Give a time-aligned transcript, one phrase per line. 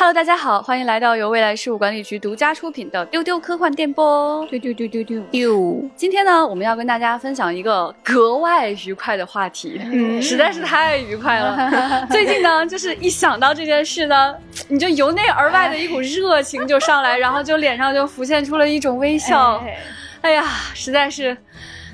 [0.00, 4.46] Hello，大家好，欢迎来到由未来事务管理局独家出品的丢丢科幻电波。
[4.48, 5.90] 丢丢丢丢丢丢！
[5.94, 12.06] 今天呢，我们要跟大家分享一个格外愉快的话题，嗯，实在是太愉快了。
[12.10, 14.34] 最近呢，就是一想到这件事呢，
[14.68, 19.62] 你就由内而外的一股热情就上来，然后就脸上就浮现出了一种微笑。
[20.22, 20.42] 哎呀，
[20.72, 21.36] 实在是，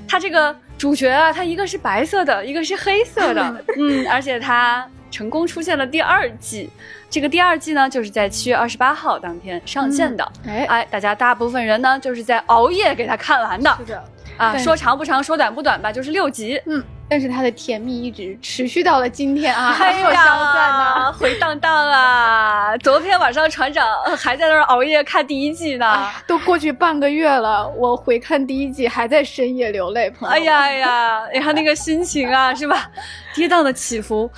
[0.07, 4.87] 他这个主角啊，他一个是白色的，一个是黑色的， 嗯，而且他。
[5.09, 6.69] 成功出现了第二季，
[7.09, 10.29] 这个第二季呢，就是在七月二十八号当天上线的。
[10.45, 13.75] 哎哎，大家大部分人呢，就是在熬夜给他看完的。
[13.79, 14.03] 是的，
[14.37, 16.61] 啊，说长不长，说短不短吧，就是六集。
[16.65, 22.77] 嗯，但是他的甜蜜一直持续到了今天啊， 还有消散呢，回荡荡啊！
[22.83, 30.09] 昨天晚上船长还在那儿熬夜看第一季呢，都过去半个月了，我回看第一季还在深夜流泪。
[30.09, 32.91] 朋友，哎呀呀，哎呀，那个心情啊，是吧？
[33.33, 34.29] 跌宕的起伏。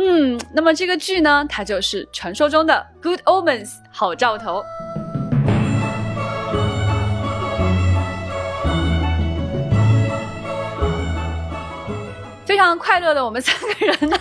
[0.00, 4.62] 嗯，那么这个剧呢，它就是传说中的《Good Omens》好兆头。
[12.46, 14.16] 非常快乐的我们三个人呢。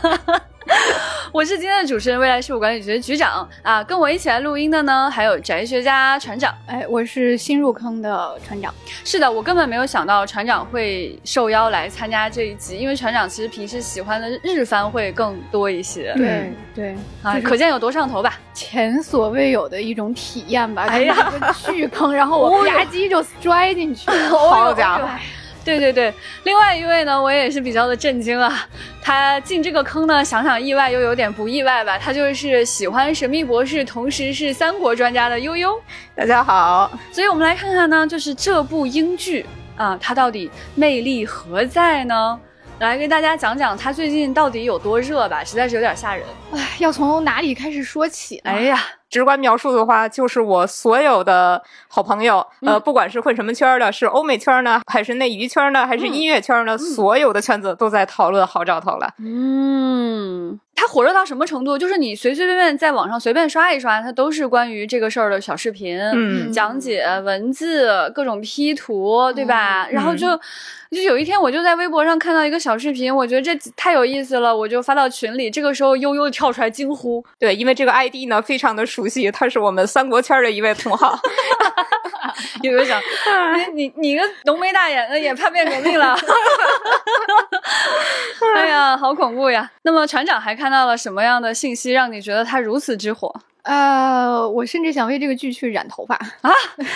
[1.31, 6.53] 我是今天的主持人，未来事务管理局的局长啊，跟我一起来录音的呢，还有宅学家船长。
[6.65, 8.73] 哎，我是新入坑的船长。
[9.03, 16.13] 是的，我根本没有想到船长会受邀来参加这一集，因为船长其实平时喜欢的日番会更多一些。
[16.15, 18.33] 对对啊，可见有多上头吧？
[18.53, 20.85] 前所未有的一种体验吧。
[20.87, 21.33] 哎呀，
[21.65, 24.29] 巨坑，然后我吧唧就摔进去了。
[24.29, 25.07] 好家伙！
[25.67, 26.13] 对对对，
[26.45, 28.65] 另外一位呢，我也是比较的震惊啊。
[29.01, 31.97] 他进这个坑呢，想想意外又有点不意外吧。
[31.97, 35.77] 他就是喜欢神秘博士，同时是三国专家的悠悠。
[36.15, 39.45] 大家好，所以我们来看看呢，就是这部英剧
[39.75, 42.39] 啊，它到底魅力何在呢？
[42.79, 46.25] 来跟大家讲讲它最近到底有多热吧，实在是有点吓人。
[46.53, 48.37] 哎，要从哪里开始说起？
[48.45, 48.81] 哎呀。
[49.09, 59.13] 直观描述的话，就是我所有的好朋友，呃，不管是混什么圈的，是欧美圈呢，还是内娱圈呢，还是音乐圈呢，所有的圈子都在讨论好兆头了。
[59.19, 60.59] 嗯。
[60.79, 61.75] 它火热到什么程度？
[61.75, 65.99] 就是你随随便便在网上随便刷一刷，它都是关于这个事儿的小视频、
[66.53, 69.87] 讲解、文字、各种 P 图，对吧？
[69.89, 70.39] 然后就
[70.91, 75.49] 就有一天，我就在微博上看到一个小视频，我觉得这太有意思了，我就发到群里。
[75.49, 81.19] 这个时候悠悠跳出来惊呼：“对，因为这个 ID 呢非常的熟悉，他是我们三国圈的一位同好。”
[82.61, 83.01] 有没有想
[83.73, 86.15] ：“你你你个浓眉大眼的也叛变革命了？”
[88.55, 89.69] 哎呀，好恐怖呀！
[89.83, 90.67] 那么船长还看。
[90.67, 93.33] 到了什么样的信息让你觉得他如此之火？
[93.67, 96.49] 呃，我甚至想为这个剧去染头发啊，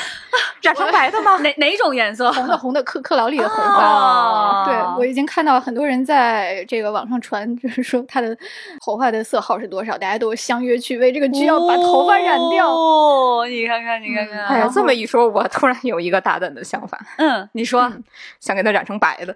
[0.64, 1.38] 染成白的吗？
[1.40, 2.32] 哪哪种颜色？
[2.32, 3.90] 红的，红的，克克劳里的红发。
[3.90, 8.36] 哦对，我已经看到很多人在这个网上传，就是说他的
[8.84, 12.72] 头发的色号是多少，大家都相约去为这个剧要把头发染掉。
[12.72, 16.98] 哦，你看看，你看看，哎呀，这么一说，我突然有一个大胆的想法。
[17.18, 17.92] 嗯，你说，
[18.40, 19.36] 想给他染成白的。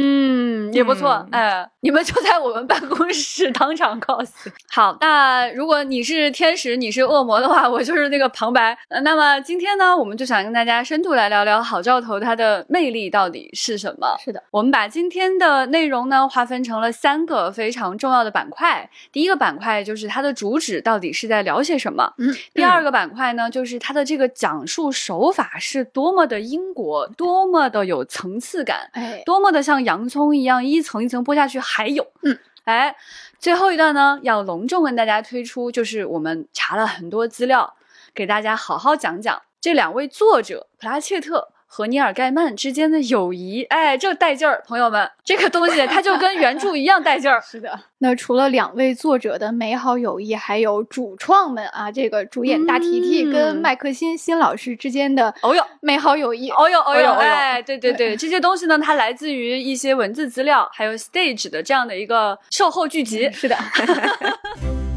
[0.00, 4.28] 嗯，也不错，哎， 你们就在我们办公室当场 cos。
[4.70, 8.78] 好，那如果你是天使，你是恶魔的话，我就是那个旁白。
[9.02, 14.16] 那么今天呢，我们就想跟大家深度来聊聊好兆头它的魅力到底是什么？
[14.24, 18.88] 是的，我们把今天的内容呢划分成了三个非常重要的板块。
[19.10, 22.12] 第一个板块就是它的主旨到底是在聊些什么？
[22.18, 22.32] 嗯。
[22.54, 29.87] 第二个板块呢，就是它的这个讲述手法是多么的英国，多么的有层次感，哎，多么的像。
[29.88, 32.94] 洋葱一样一层一层剥下去，还有，嗯，哎，
[33.38, 37.74] 最后一段呢，要隆重跟大家推出，就是我们查了很多资料，
[38.14, 41.48] 给大家好好讲讲这两位作者普拉切特。
[41.70, 47.38] 和尼尔盖曼之间的友谊，哎，这带劲儿，朋友们，这个东西它就跟原著一样带劲儿。
[47.46, 63.30] 是的，那除了两位作者的美好友谊，还有主创们啊，这个主演大提提跟麦克辛辛老师之间的哦哟美好友谊，哦哟哦哟，哎，对对对，这些东西呢，它来自于一些文字资料，还有 stage 的这样的一个售后剧集。
[63.30, 63.56] 是的。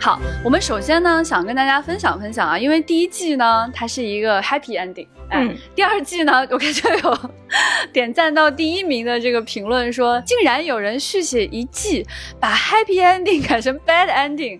[0.00, 7.30] 好，我们首先呢想跟大家分享分享啊，因为第一季呢它是一个 happy ending，嗯，第二季呢我看就有
[7.92, 12.04] 点赞到第一名的这个评论说，竟然有人续写一季，
[12.40, 14.58] 把 happy ending 改成 bad ending，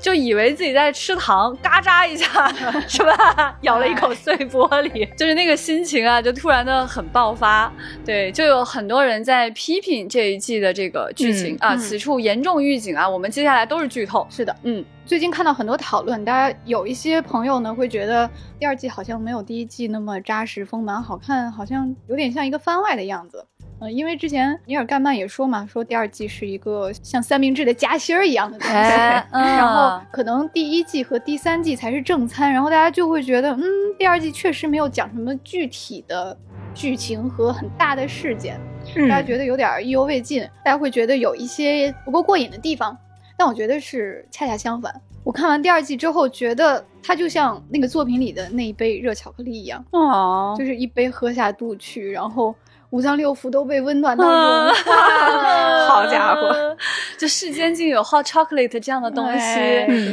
[0.00, 2.52] 就以为自己在吃糖，嘎扎一下
[2.88, 3.56] 是吧？
[3.60, 7.72] 咬了一口碎玻璃，就是那个心情啊，就突然的很爆发。
[8.04, 14.26] 对，就有很多人在批评这一季的这个剧情啊，此处严重预警啊，我们接下来都是剧透。
[14.28, 14.69] 是的，嗯。
[15.04, 18.28] 最近看到很多讨论，大家有一些朋友呢会觉得
[18.58, 23.44] 第二季好像没有第一季那么扎实丰满好看，好像有点像一个番外的样子。
[23.82, 28.74] 嗯，因为之前尼尔盖曼也说嘛，说第二季是一个像三明治的夹心儿一样的东西，
[29.32, 33.62] 然后可能第一季和第三季才是正餐，然后大家就会觉得，嗯，
[33.98, 36.36] 第二季确实没有讲什么具体的
[36.74, 38.60] 剧情和很大的事件，
[39.08, 42.94] 大家觉得有点意犹未尽，大家会觉得有一些不够过瘾的地方。
[43.40, 44.94] 但我觉得是恰恰相反，
[45.24, 52.54] 我看完第二季之后，觉得它就像那个作品里的那一杯热巧克力一样，哦，就是一杯喝下肚去，然后
[52.90, 55.88] 五脏六腑都被温暖到融化。
[55.88, 56.76] 好家伙，
[57.16, 59.58] 就世间竟有 hot chocolate 这样的东西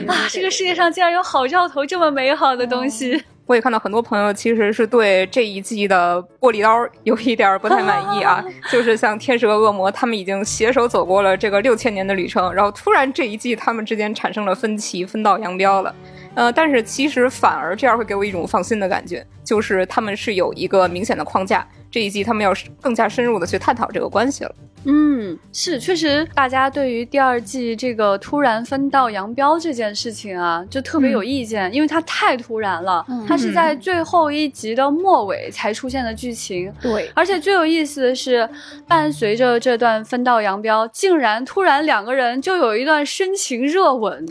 [0.08, 0.16] 啊！
[0.32, 3.22] 这个世界上竟然有好兆头这么美好的东西。
[3.48, 15.96] 我也看到很多朋友其实是对这一季的玻璃刀有一点不太满意啊， 就是像天使和恶魔，他们已经携手走过了这个六千年的旅程，然后突然这一季他们之间产生了分歧，分道扬镳了。
[16.36, 24.54] 呃，但是其实反而这样会给我一种放心的感觉，就是他们是有一个明显的框架，这一季他们要更加深入的去探讨这个关系了。
[24.90, 36.74] 嗯，是，确实，大家对于第二季这个突然分道扬镳这件事情啊，就特别有意见，因为它太突然了，它是在最后一集的末尾才出现的剧情。
[36.82, 38.50] 对，而且最有意思的是，
[38.88, 44.26] 伴随着这段分道扬镳，竟然突然两个人就有一段深情热吻。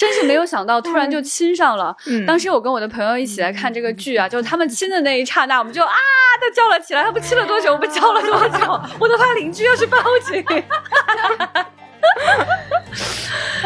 [0.00, 1.94] 真是没有想到， 突然就亲上了。
[2.26, 5.92] 当时我跟我的朋友一起来看这个剧啊，就是他们亲的那一刹那，我们就啊
[6.40, 7.02] 都叫了起来。
[7.02, 7.74] 他们亲了多久？
[7.74, 8.80] 我们叫了多久？
[8.98, 10.42] 我都怕邻居要去报警。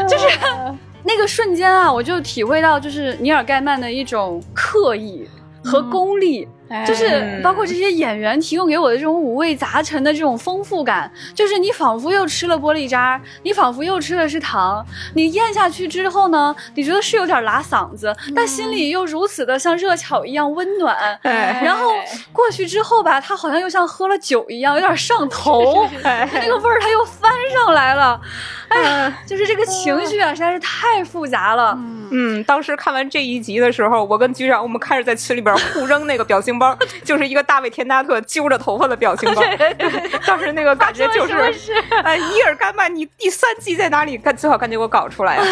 [0.08, 0.26] 就是
[1.04, 5.28] 那个瞬间啊，我就体会到，就是尼尔盖曼的一种刻意
[5.62, 6.48] 和功力。
[6.86, 14.84] 就是包括这些演员提供给我的这种五味杂陈的这种丰富感，就是你仿佛又吃了玻璃渣，你仿佛又吃的是糖，
[15.14, 20.96] 你咽下去之后呢，你觉得是有点拉嗓子，但心里又如此的像热巧一样温暖。
[21.22, 21.90] 然后
[22.32, 28.20] 过去之后吧，它好像又像喝了酒一样，有点上头，那个味儿它又翻上来了。
[28.68, 31.78] 哎呀，就是这个情绪啊，实在是太复杂了。
[32.10, 36.63] 嗯，当时看完这一集的时候，我跟局长我们开始在群里边互扔那个表情包。
[37.04, 39.42] 就是一个大卫田纳特揪着头发的表情包，
[40.26, 41.72] 当时那个感觉就是，
[42.04, 44.16] 哎，伊尔干曼，你第三季在哪里？
[44.18, 45.44] 赶最好赶紧给我搞出来啊！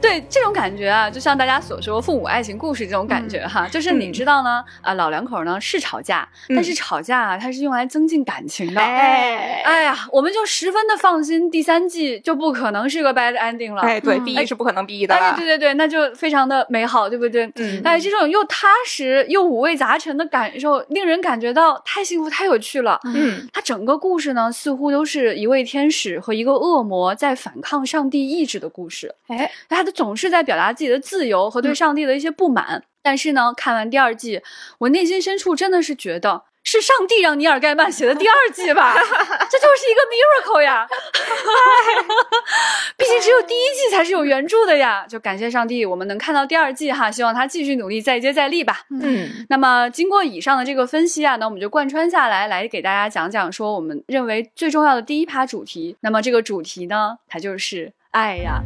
[0.00, 8.80] 对，这种感觉啊，就像大家所说父母爱情故事这种感觉哈，就是你知道呢，啊，老两口呢是吵架，但是吵架啊，它是用来增进感情的。
[8.80, 13.82] 哎，哎呀，我们就十分的放心，第三季就不可能是个 bad ending 了。
[13.82, 15.14] 哎，对，B 是不可能 B 的。
[15.14, 17.50] 哎，对对对，那就非常的美好，对不对？
[17.56, 19.19] 嗯，哎，这种又踏实。
[19.28, 23.00] 又五味杂陈的感受，令人感觉到太幸福、太有趣了。
[23.04, 29.14] 嗯，它整个故事呢，似乎都是一位天使和一个恶魔在反抗上帝意志的故事。
[29.28, 32.82] 哎，他的总是在表达自己的自由和对上帝的一些不满。
[33.02, 34.42] 但是呢，看完第二季，
[34.78, 36.42] 我内心深处真的是觉得。
[36.62, 38.94] 是上帝让尼尔盖曼写的第二季吧？
[38.94, 40.86] 这就是一个 miracle 呀！
[42.96, 45.06] 毕竟只有第一季才是有原著的呀。
[45.08, 47.10] 就感谢上帝，我们能看到第二季哈。
[47.10, 48.82] 希望他继续努力，再接再厉吧。
[48.90, 49.46] 嗯。
[49.48, 55.96] 那么经过以上的这个分析啊，那我们就贯穿下来，来给大家讲讲说我们认为最重要的第一趴主题。
[56.00, 58.62] 那么这个主题呢，它就是爱呀。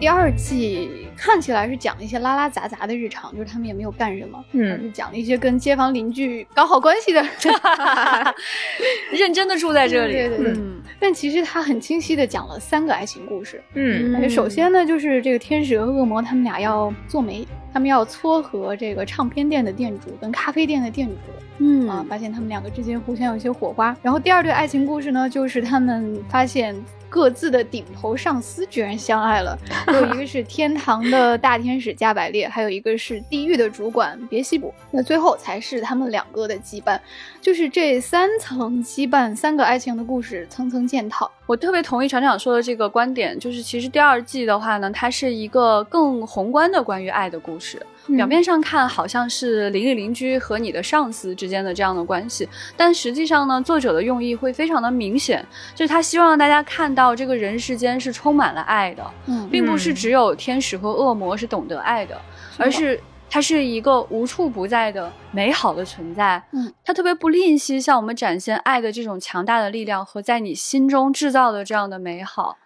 [0.00, 1.07] 第二季。
[1.18, 7.20] 看起来是讲一些拉拉杂杂的日常，就是他们也没有干什么，嗯，是讲一些跟街坊邻居搞好关系的
[9.12, 10.56] 认真的住在这里，对对对。
[11.00, 17.46] 但其实他很清晰的讲了三个爱情故事，嗯，首先呢，就是这个天使和恶魔他们俩要做媒，
[17.78, 21.14] 他们要撮合这个唱片店的店主跟咖啡店的店主，
[21.58, 23.96] 嗯啊，发现他们两个之间互相有一些火花。
[24.02, 26.74] 然后第二对爱情故事呢，就是他们发现。
[27.10, 29.58] 各自的顶头上司居然相爱了，
[29.94, 34.74] 有一个是天堂的大天使加百列，还有一个是地狱的主管别西卜。
[34.90, 37.00] 那最后才是他们两个的羁绊，
[37.40, 41.26] 就是这三层羁绊，三个爱情的故事层层践踏。
[41.48, 47.80] 我特别同意船长说的这个观点，就是其实第二季的话呢，它是一个更宏观的关于爱的故事。
[48.16, 55.42] 表面上看好像是邻里邻居和你的上司之间的这样的关系，但实际上呢，作者的用意会非常的明显，
[55.74, 62.18] 就是他希望让大家看到这个人世间是充满了爱的，嗯，并不是只有天使和恶魔是懂得爱的，
[62.58, 72.56] 而是它是一个无处不在的美好的存在，嗯，它特别不吝惜向我们展现爱的这种强大的力量和在你心中制造的这样的美好。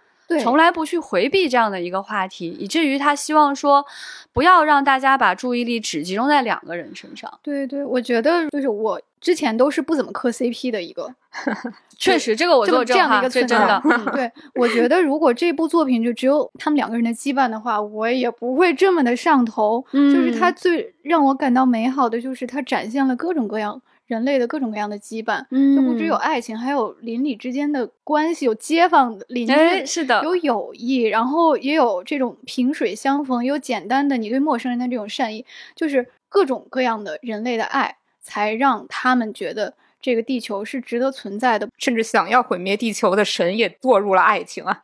[0.41, 3.85] 从来不去回避这样的一个话题，以至于他希望说，
[4.33, 7.33] 不要让大家把注意力只集中在两个人身上。
[7.43, 11.15] 对对，我觉得就是我之前都是不怎么磕 CP 的一个，
[11.99, 13.83] 确实这个我做这样的一个真的。
[14.13, 19.85] 对，我觉得如果这部作品就只有他们两个人的羁绊的话，我也不会这么的上头。
[19.93, 23.81] 就是他最让我感到美好的，就是他展现了各种各样。
[24.13, 39.75] 人类的各种各样的羁绊，就不只有爱情，还有邻里之间的关系，有街坊邻居，是的，有友谊，然后也有这种萍水相逢，有简单的你对陌生人的这种善意，就是各种各样的人类的爱，才让他们觉得。
[40.03, 44.81] 这个地球是值得存在的，甚至想要毁灭地球的神也堕入了爱情啊！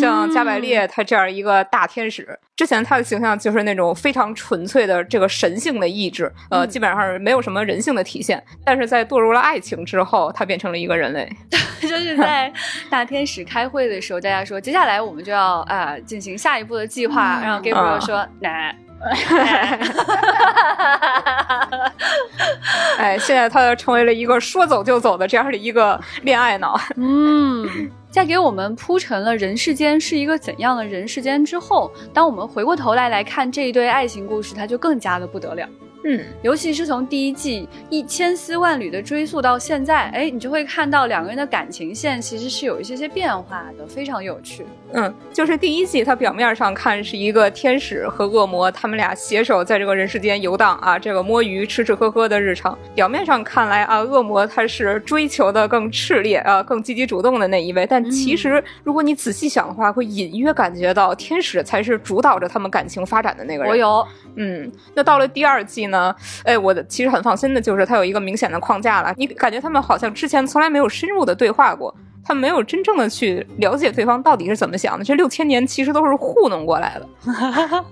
[0.00, 8.42] 像加百列他这样一个大天使，之前他的形象就是那种非常纯粹的这个神性的意志，呃，基本上没有什么人性的体现。
[8.64, 11.30] 但是在堕入了爱情之后，他变成了一个人类。
[11.80, 12.52] 就是在
[12.90, 18.76] 大天使开会的时候，大家说接下来我们就要啊进行下一步的计划，然后 Gabriel 说奶。
[23.00, 26.76] 哎，现在他成为了一个说走就走的这样的一个恋爱脑。
[26.98, 27.64] 嗯，
[28.10, 35.64] 在给我们铺陈了人世间是一个怎样的人世间之后，当我们回过头来来看这一对爱情故事，它就更加的不得了。
[36.04, 44.64] 嗯，尤其是从第一季一千丝万缕的追溯到现在，哎，你就会看到两个人的感情线其实是有一些些变化的，非常有趣。
[44.92, 52.78] 嗯，就是第一季，它表面上看是一个天使和恶魔，他们俩携手在这个人世间游荡啊，这个摸鱼、吃吃喝喝的日常。
[52.94, 63.70] 表面上看来啊，恶魔他是追求的更炽烈啊，更积极主动的那一位，但其实如果你仔细想的话，会隐约感觉到天使才是主导着他们感情发展的那个人。
[63.70, 64.06] 我有。
[64.38, 66.14] 嗯，那到了第二季呢？
[66.44, 69.12] 哎，我的其实很放心的就是它有一个明显的框架了。
[69.16, 71.92] 你感觉他们好像之前从来没有深入的对话过，
[72.24, 75.04] 他们没有真正的去了解对方到底是怎么想的。
[75.04, 77.08] 这六千年其实都是糊弄过来的。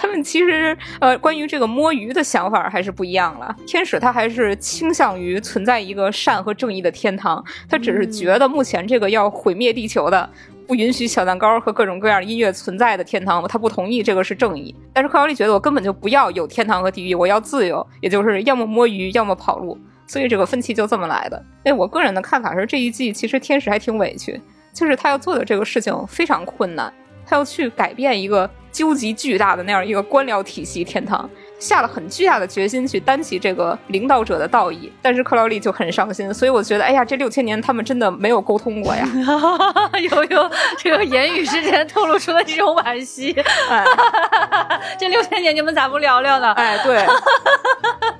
[0.00, 3.54] 他们其实呃，关于这个摸鱼的想法还是不一样了。
[3.66, 10.30] 天使他还是倾向于存在一个善和正义的天堂，他只是觉得目前这个要毁灭地球的。
[10.70, 14.72] 不允许小蛋糕和各种各样音乐存在的天堂，他不同意，这个是正义。
[14.92, 19.76] 但是克劳利觉得我根本就不要有天堂和地狱，我要自由，也就是要么摸鱼，要么跑路。
[20.06, 21.44] 所以这个分歧就这么来的。
[21.64, 24.40] 哎，我个人的看法是，这一季其实天使还挺委屈，
[24.72, 26.94] 就是他要做的这个事情非常困难，
[27.26, 31.28] 他要去改变一个究极巨大的那样一个官僚体系天堂。
[31.60, 39.06] 下了很巨大的决心去担起这个领导者的道义，但是克劳利就很伤心，所以我觉得，哎呀，这六千年他们真的没有沟通过呀，
[40.10, 43.32] 有有这个言语之间透露出了这种惋惜，
[44.98, 46.52] 这六千年你们咋不聊聊呢？
[46.54, 47.04] 哎，对，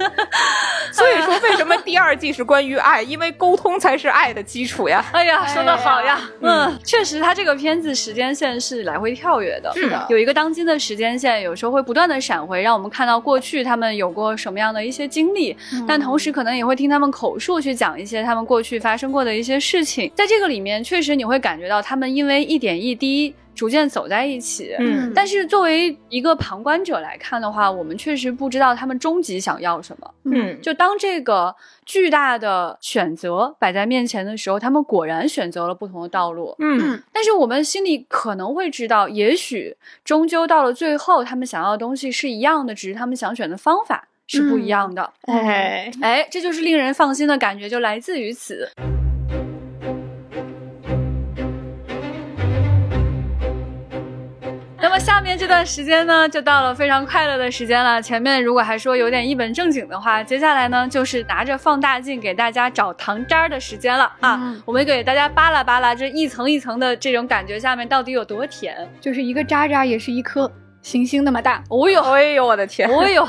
[0.92, 3.00] 所以说为什么第二季是关于爱？
[3.00, 5.02] 因为沟通才是爱的基础呀。
[5.12, 13.29] 哎呀，说的好呀，嗯，确实，他这个片子时间线是来回跳跃的，是的，有一个当今的时间线，有时候会不断的闪回，让我们看到过。
[13.30, 15.56] 过去他们有过什么样的一些经历，
[15.86, 20.10] 但同时可能也会听他们口述去讲一些他们过去发生过的一些事情。
[20.16, 24.74] 在这个里面，确实你会感觉到他们因为一点一滴逐渐走在一起。
[24.78, 30.10] 嗯，但是作为一个旁观者来看的话，我们确实不知道他们终极想要什么。
[30.24, 36.56] 嗯，就当这个巨大的选择摆在面前的时候，他们果然选择了不同的道路。
[36.58, 45.12] 嗯，但是我们心里可能会知道，也许终究到了最后，他们想要的东西是一样的，只是他们想选的方法是不一样的。
[45.26, 48.70] 哎哎，这就是令人放心的感觉，就来自于此。
[54.90, 58.02] 么下面这段时间呢，就到了非常快乐的时间了。
[58.02, 64.60] 前面如果还说有点一本正经的话，接下来呢，就是拿着放大镜给大家找糖渣的时间了啊！
[64.66, 68.76] 我们给大家扒拉扒拉这一层一层的这种感觉，下面到底有多甜？
[69.00, 70.50] 就是一个渣渣也是一颗
[70.82, 71.62] 行星那么大。
[71.70, 72.90] 哦呦，哎呦，我的天！
[72.90, 73.28] 哦呦，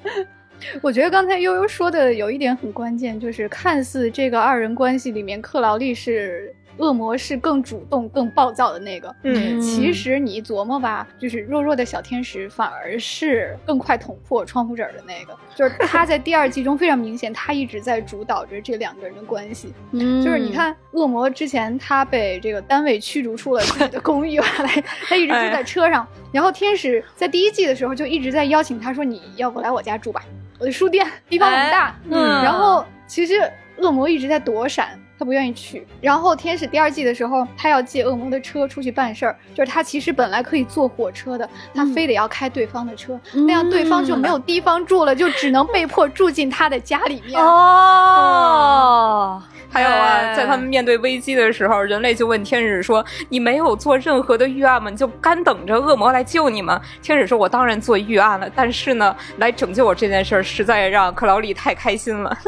[0.80, 6.54] 我觉得刚才悠悠说的有一点很关键，就是看似这个二人关系里面，克劳利是。
[6.78, 9.14] 恶魔是更主动、更暴躁的那个。
[9.22, 15.36] 嗯，其实你琢磨吧，就是弱弱的小天使反而是更快捅破窗户纸的那个。
[15.56, 19.72] 就是他在第二季中非常明显，他一直在主导着这两个人的关系。
[19.92, 26.06] 嗯，就是你看，恶魔之前他被这个单位驱逐出了自己的公寓，来 他一直住在车上。
[26.32, 30.22] 然后天使在第一季的时候就一直在邀请他说：“你要不来我家住吧？
[30.58, 33.40] 我的书店地方很大。”嗯，然后其实
[33.78, 34.98] 恶魔一直在躲闪。
[35.18, 47.42] 他不愿意去，然后天使第二季的时候，他要借恶魔的车出去办事儿，就是他其实本来可以坐火车的，他非得要开对方的车，那样对方就没有地方住了，就只能被迫住进他的家里面。
[47.42, 49.42] 哦。
[49.76, 54.88] 还有啊，在他们面对危机的时候，人类就问天使说：“你没有做任何的预案吗？
[54.88, 62.38] 你就干等着恶魔来救你吗？”天使说：“我当然做预案了，但是呢，来拯救我这件事儿实在让克劳利太开心了。”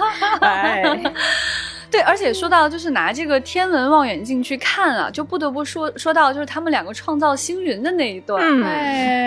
[0.40, 0.98] 哎。
[1.90, 8.40] 对，而且说到就是拿这个天文望远镜去看啊，就不得不说说到就是他们两个创造星云的那一段，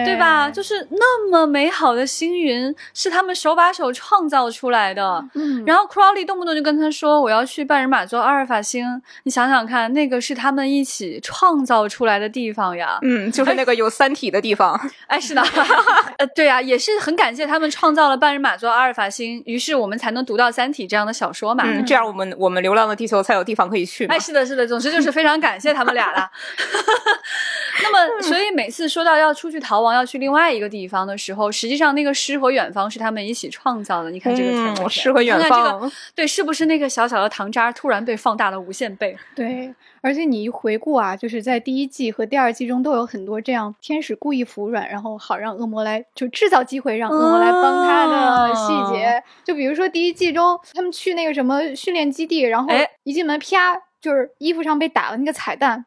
[0.05, 0.50] 对吧？
[0.50, 5.24] 就是那么美好的星云是他们手把手创造出来的。
[5.34, 12.98] 嗯，然后 Crowley 动不动就跟他说我要去半人马座阿尔法星，你想想看，那个是他们一起创造出来的地方呀。
[13.01, 14.79] 嗯，就是那个有三体的地方。
[15.08, 15.41] 哎，是的，
[16.17, 21.65] 呃，对呀，也是很感谢他们创造了半人马座阿尔法星，于是我们才能读到三体这样的小说嘛。
[21.67, 22.52] 嗯，这样我们我。
[22.52, 24.05] 我们流浪的地球才有地方可以去。
[24.05, 26.29] 哎，是的，是的，总之就是非常感谢他们俩了。
[27.81, 34.12] 那么，所以每次说到要出去逃亡，要去另外一个地方的时候，实际上那个诗和远方是他们一起创造的。
[34.12, 39.17] 你看这个诗和远方，对，是不是那个小小的糖渣突然被放大了无限倍？
[39.36, 49.24] 对，而且你一回顾啊，就是在第一季和第二季中都有很多这样天使故意服软，然后好让恶魔来就制造机会让恶魔来帮他的细节。
[49.43, 52.43] 就比如说第一季中他们去那个什么训练基地。
[52.43, 52.69] 然后
[53.03, 55.86] 一进门，啪，就是衣服上被打了那个彩蛋。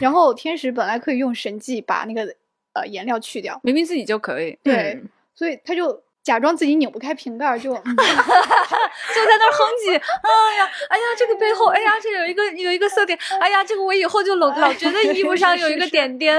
[0.00, 2.34] 然后天使本来可以用神迹把那个
[2.72, 4.58] 呃颜料去掉，明明自己就可以。
[4.62, 4.98] 对，
[5.34, 7.88] 所以他就假装自己拧不开瓶盖，就 就在
[9.38, 9.96] 那哼唧。
[9.96, 13.18] 哎呀，哎呀，这个背后，哎呀，这有一个有一个色点。
[13.40, 16.36] 哎呀，这个我以后就老老觉得衣服上有一个点点。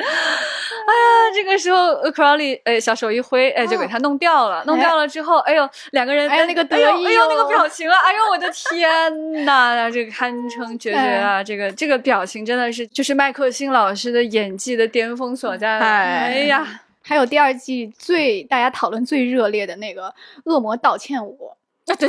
[0.00, 4.64] 哎呀，这个时候 Crowley 哎，小手一挥，哎，就给他弄掉了。
[4.66, 11.44] 弄掉了之后，哎呦，两个人哎那个得意，哎呦那个表情啊，哎呦我的天呐，这个堪称绝绝啊！
[11.44, 15.78] 这个这个表情真的是就是麦克辛老师的演技的巅峰所在。
[15.78, 16.66] 哎呀，
[17.12, 20.14] 还有第二季最大家讨论最热烈的那个
[20.46, 21.54] 恶魔道歉舞，
[21.84, 22.08] 啊对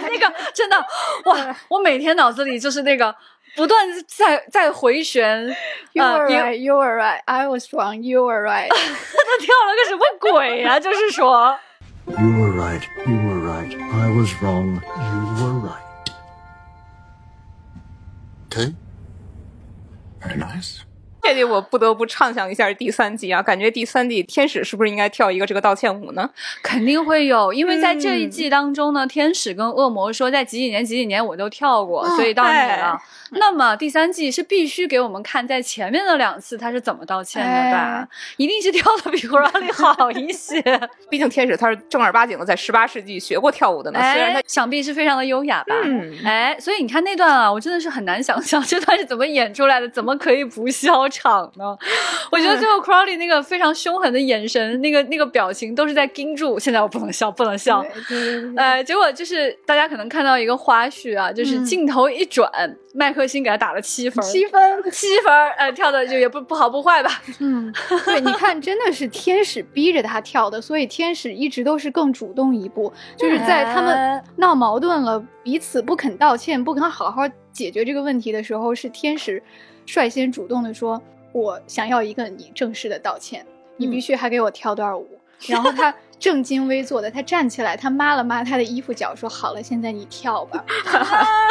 [0.00, 0.78] 那个真的
[1.26, 3.14] 哇，我每天脑子里就是那个。
[3.54, 5.44] 不断在在回旋
[5.92, 8.68] ，You were right, you were right, I was wrong, you were right。
[8.68, 8.76] 他
[9.40, 10.80] 跳了个什么鬼呀？
[10.80, 11.58] 就是说
[12.06, 15.82] ，You were right, you were right, I was wrong, you were right。
[18.48, 18.74] Okay,
[20.22, 20.89] very nice。
[21.22, 26.28] 这里我不得不畅想一下第三季啊，感觉第三季天使是不是应该跳一个这个道歉舞呢？
[26.62, 32.98] 肯定会有，因为在这一季当中呢，天使跟恶魔说在几几年几几年我都跳过，所以到你了。
[33.38, 38.08] 那么第三季是必须给我们看在前面的两次他是怎么道歉的吧？
[38.36, 40.60] 一定是跳的比 Riley 好一些，
[41.10, 45.74] 毕竟天使他是正儿八经的在十八世纪学过跳舞的呢，虽然他想必是非常的优雅吧。
[45.84, 51.76] 嗯，哎，所以你看那段啊，我真的是很难想象这段是怎么演出来的，怎么可以不笑场呢？
[52.30, 56.58] 我觉得最后 Crowley 那个非常凶狠的眼神，那个那个表情都是在盯住。
[56.58, 57.84] 现在我不能笑，不能笑。
[58.56, 62.50] 呃，结果就是大家可能看到一个花絮啊，就是镜头一转。
[62.92, 67.22] 麦克辛给他打了七分，七分，七分，呃，跳的就也不不好不坏吧？
[67.38, 67.72] 嗯，
[68.04, 77.22] 对，你看，真的是天使逼着他跳的，所以天使一直都是更主动一步，就是在他们闹矛盾了，彼此不肯道歉，不肯好好
[77.52, 79.42] 解决这个问题的时候，是天使
[79.86, 81.00] 率先主动的说
[81.32, 85.06] ：“我想要一个你正式的道歉，你必须还给我跳段舞。”
[85.46, 85.94] 然后他。
[86.20, 90.62] 正襟危坐的他站起来，他抹了抹他的衣服角，说：“好了，现在你跳吧。”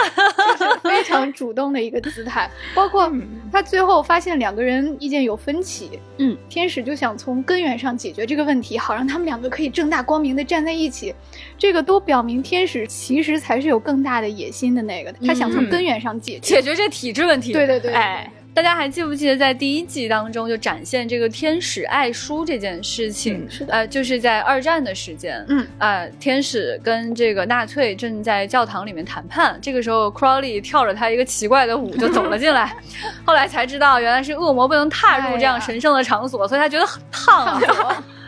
[0.84, 2.50] 非常主动的一个姿态。
[2.76, 3.12] 包括
[3.52, 11.14] 他最后发现两个人意见有分歧，嗯，天使就想从根源上解决这个问题，好让他们两个可以正大光明的站在一起。
[11.58, 17.52] 这个都表明天使其实才是有更大的野心的那个，他想从根源上解决解决这体制问题。
[17.52, 18.32] 对对对，哎。
[18.54, 23.50] 大家还记不记得在第一季当中就展现这个天使爱书这件事情？
[23.50, 32.76] 是的，呃，就是在二战的时间，嗯，啊，天使跟这个纳粹正在教堂里面谈判，这个时候 Crowley 跳着他一个奇怪的舞就走了进来，
[33.24, 37.62] 后来才知道原来是恶魔不能踏入这样神圣的场所，所以他觉得很烫。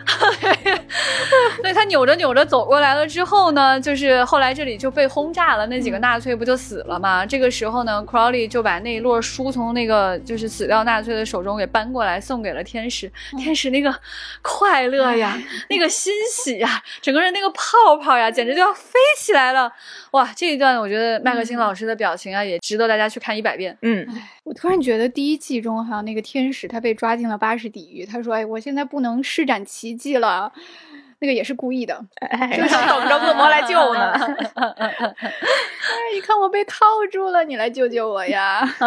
[1.62, 7.24] 对他扭着扭着走过来了之后呢，就是后来这里就被轰炸了，那几个纳粹不就死了吗？
[7.24, 13.10] 这个时候呢，Crowley 就把那一摞书从那个就是死掉纳粹的手中给搬过来，送给了天使。
[13.38, 13.94] 天使那个
[14.42, 19.72] 快乐呀， 那个欣喜呀，整个人那个泡泡呀，简直就要飞起来了。
[20.12, 23.76] 哇，这一段我觉得麦克辛老师的表情啊，也值得大家去看一百遍。
[23.82, 24.06] 嗯，
[24.44, 30.52] 我突然觉得第一季中哈，那个天使他被抓进了巴士底狱，他说：“哎，我现在不能施展奇迹了。”
[31.22, 31.96] 那个也是故意的，
[32.56, 34.10] 就是等着恶魔来救呢。
[35.82, 38.60] 哎你看我被套住了，你来救救我呀！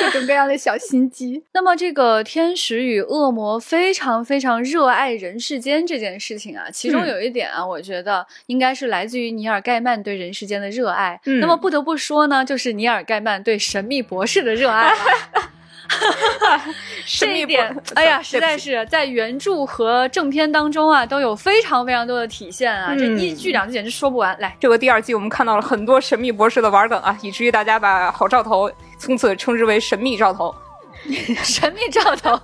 [0.00, 1.42] 各种各样的小心机。
[1.52, 11.20] 那么，这个天使与恶魔非常非常热爱人世间这件事情啊，其中有一点啊，我觉得应该是来自于尼尔盖曼对人世间的热爱。
[11.40, 14.92] 那么，不得不说呢，就是尼尔盖曼对神秘博士的热爱。
[17.06, 22.94] 这一点，哎呀，实在是在原著和正片当中啊，都有非常非常多的体现啊！
[22.96, 24.36] 这一句两句简直说不完。
[24.38, 30.54] 来，这个第二季我们看到了很多神秘博士的玩梗啊，以至于大家把好兆头从此称之为神秘兆头。
[31.42, 32.38] 神秘兆头，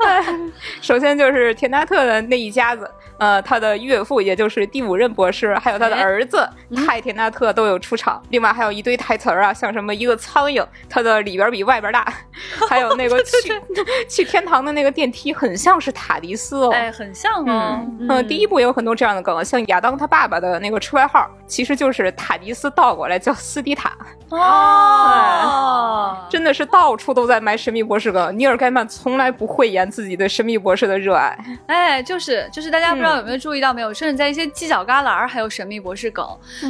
[0.80, 2.90] 首先就是田纳特的那一家子。
[3.18, 8.22] 呃，他的岳父，也就是第五任博士，还有他的儿子泰田纳特都有出场。
[8.30, 12.10] 另外还有一堆台词儿啊，像什么一个苍蝇，它的里边比外边大。
[12.66, 13.60] 还有那个去
[14.08, 17.86] 去天堂的那个电梯，很像是塔迪斯哦，哎，很像哦。
[18.08, 23.92] 嗯，第一部也有很多这样的梗，像亚当他爸爸的那个车牌号，其实就是塔迪斯倒过来叫斯迪塔。
[24.30, 28.38] 哦，真的是到处都在卖神秘博士梗。
[28.38, 31.36] 尼尔盖曼从来不讳言自己对神秘博士的热爱。
[31.66, 33.16] 哎，就是就是大家不知道。
[33.16, 33.92] 有没有注意到没有？
[33.92, 36.24] 甚至在一些犄角旮旯还有神秘博士梗，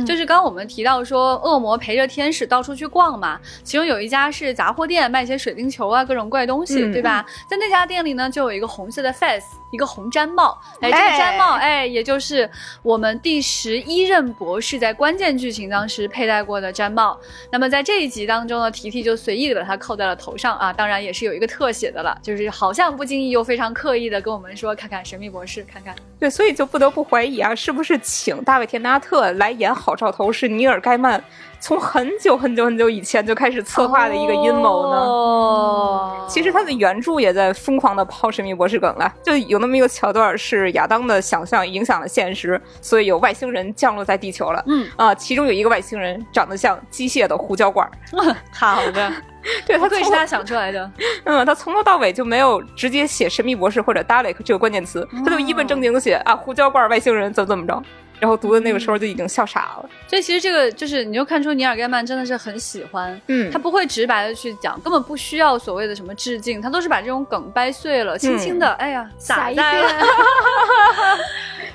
[0.06, 3.38] 就是刚刚我们提到说，恶魔陪着天使到处去逛嘛。
[3.62, 7.26] 其中有一家是杂货店，卖一些水晶球啊，各种怪东西，对吧？
[7.46, 10.58] 在那家店里呢，就有一个红色的 face，一个红毡帽。
[10.80, 12.50] 哎，这个毡帽，哎，也就是
[12.82, 17.18] 我们第十一任博士在关键剧情当时佩戴过的毡帽。
[17.52, 25.94] 那么在这一集当中呢，提提就随意的把它扣在了头上啊，当然也是有一个特写的了，就是好像不经意又非常刻意的跟我们说，看看神秘博士，看看。
[26.18, 26.30] 对。
[26.30, 31.22] 所以就不得不怀疑啊，是不是请大卫·田纳特来演好兆头是尼尔·盖曼
[31.60, 34.96] 从很久很久很久以前就开始策划的一个阴谋呢？
[34.96, 44.64] 哦，其实他的原著也在疯狂的抛神秘博士梗了，就有那么一个桥段是亚当的想象影响了现实，所以有外星人降落在地球了。
[44.66, 47.88] 嗯啊，其中有一个外星人长得像机械的胡椒罐。
[48.52, 49.12] 好的。
[49.66, 50.90] 对他可以是他想出来的，
[51.24, 57.82] 嗯，他从头到尾就没有直接写神秘博士或者 Dalek 这个关键词，他就一本正经的写啊胡椒罐外星人怎么怎么着，
[58.20, 59.88] 然后读的那个时候就已经笑傻了。
[60.06, 69.88] 所以其实这个就是，你就看出尼尔盖曼真的是很喜欢，嗯，他不会直白的去讲，根本不需要所谓的什么致敬，他都是把这种梗掰碎了，轻轻的，哎呀撒在了。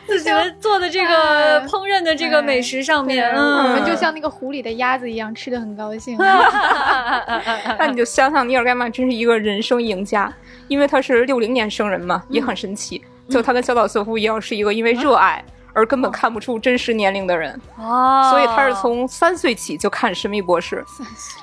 [0.08, 6.16] 自己的做的这个 烹饪的这个美食上面，我们就像那个湖里的鸭子一样，吃的很高兴。
[7.80, 10.32] 那你就想想，尼尔盖曼真是一个人生赢家，
[10.68, 13.04] 因为他是六零年生人嘛，也很神奇。
[13.28, 15.44] 就他跟小岛秀夫一样，是一个因为热爱。
[15.76, 20.84] 而根本看不出真实年龄的人，哦，所以他是从三岁起就看《神秘博士》，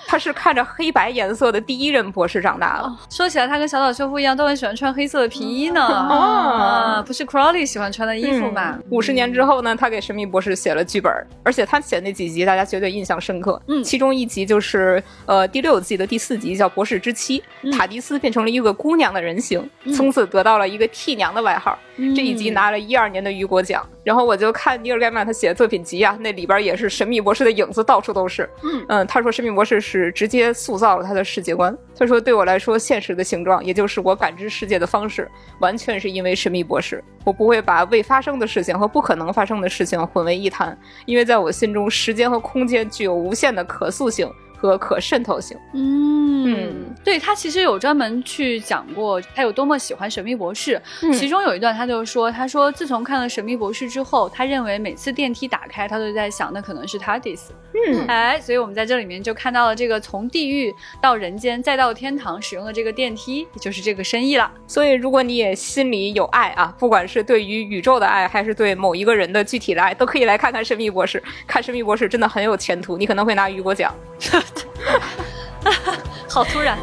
[0.08, 2.92] 他是看着黑白颜色的第一任博士长大的。
[3.10, 5.84] 说起来，他跟小岛秀夫一样，都很喜欢穿黑色的皮衣呢。
[5.84, 8.78] 啊，不是 Crowley 喜欢穿的衣服吗？
[8.88, 13.60] 五十年之后呢，他给《神秘博士》写了剧本，而且他写那几集大家绝对印象深刻。
[13.68, 17.42] 嗯，其中一集就是呃第六季的第四集，叫《博士之妻》，
[17.76, 21.78] 塔迪斯变成了一个姑娘的人形，从此得到了一个替娘的外号。
[22.16, 28.48] 这一集拿了一二年的雨果奖，然后我就看尼尔盖曼他写的作品集啊，那里边也是神秘博士的影子到处都是。
[28.62, 31.76] 嗯嗯，他说神秘博士是直接塑造了他的世界观。
[31.96, 35.30] 他说对我来说，现实的形状也就是我感知世界的方式，
[35.60, 37.02] 完全是因为神秘博士。
[37.24, 44.28] 我不会把未发生的事情和不可能发生的事情混为一谈，因为在我心中，时间和空间具有无限的可塑性。
[44.68, 50.80] 和可渗透性，嗯，对他其实有专门去讲过他有多么喜欢神秘博士，
[51.12, 57.40] 其中有一段他就说，他说自从看了神秘博士之后，他认为每次电梯打开，他都在想，那可能是 TARDIS，
[57.74, 64.50] 嗯，哎，所以我们在这里面就看到了这个从地狱到人间再到天堂使用的这个电梯，就是这个深意了。
[64.66, 73.92] 所以如果你也心里有爱啊，不管是对于宇宙的爱，还是对某一个人的具体的爱，都可以来看看神秘博士，看神秘博士真的很有前途，你可能会拿雨果奖。
[76.28, 76.78] 好突然。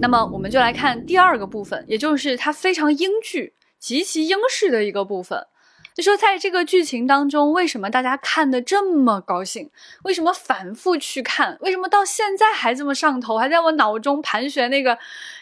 [0.00, 5.46] 那么，我们就来看第二个部分，也就是它非常英剧、极其英式的一个部分。
[5.94, 9.70] 就说在这个剧情当中，为什么大家看的这么高兴？
[10.02, 11.56] 为什么反复去看？
[11.60, 13.38] 为什么到现在还这么上头？
[13.38, 14.98] 还在我脑中盘旋那个。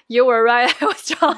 [0.08, 1.34] You were right， 我操！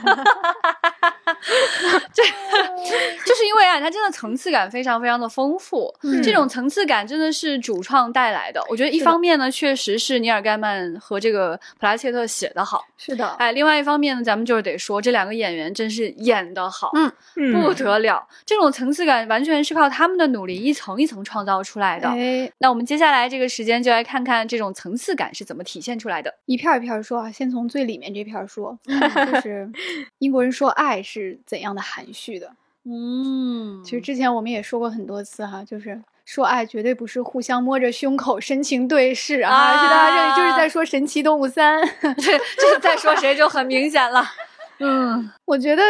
[2.13, 2.23] 这
[3.27, 5.95] 就是因为啊，它真的层次感非常非常的丰富。
[6.23, 8.65] 这种层次感真的是主创带来的。
[8.69, 12.85] 我觉得一方面呢，确实是尼尔盖曼和这个普拉切特写的好。
[12.97, 16.91] 是的，哎，另外一方面呢，咱们就是得说这两个演员真是演的好，
[17.37, 18.27] 嗯，不得了。
[18.47, 22.09] 这种层次次感完全是靠他们的努力一层一层创造出来的。
[22.09, 26.33] 哎，那我们接下来这个时间就来看看这种层次感是怎么体现出来的。
[26.47, 28.54] 一片一片说啊，先从最里面这片说，
[28.87, 29.71] 就是
[30.19, 32.53] 英国人说爱是怎样的含蓄的。
[32.85, 41.81] 嗯，其实之前我们也说过很多次哈，就是说爱绝对不是互相摸着胸口深情对视啊，是大家认为就是在说《神奇动物三
[42.23, 44.25] 》，这这在说谁就很明显了。
[44.81, 45.83] 嗯，我觉得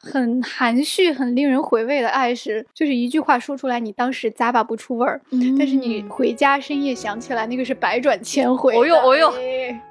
[0.00, 5.20] 很含蓄、很令人回味的爱是，就是一句话说出来，你当时咂巴不出味儿，
[5.58, 8.76] 但是你回家深夜想起来，那个是百转千回。
[8.76, 9.32] 哦呦哦呦！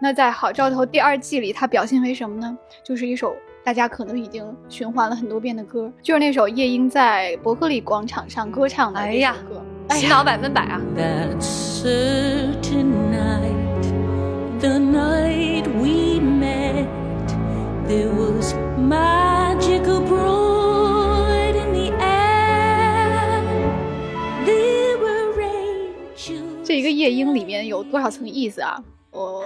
[0.01, 2.57] 那在《好兆头》第二季里，它表现为什么呢？
[2.83, 3.35] 就是一首。
[3.63, 10.81] 大家可能已经循环了很多遍的歌，就是那首夜莺在伯克利广场上歌唱的那首歌，洗脑百分百啊！
[26.63, 28.83] 这一个夜莺里面有多少层意思啊？
[29.11, 29.41] 我。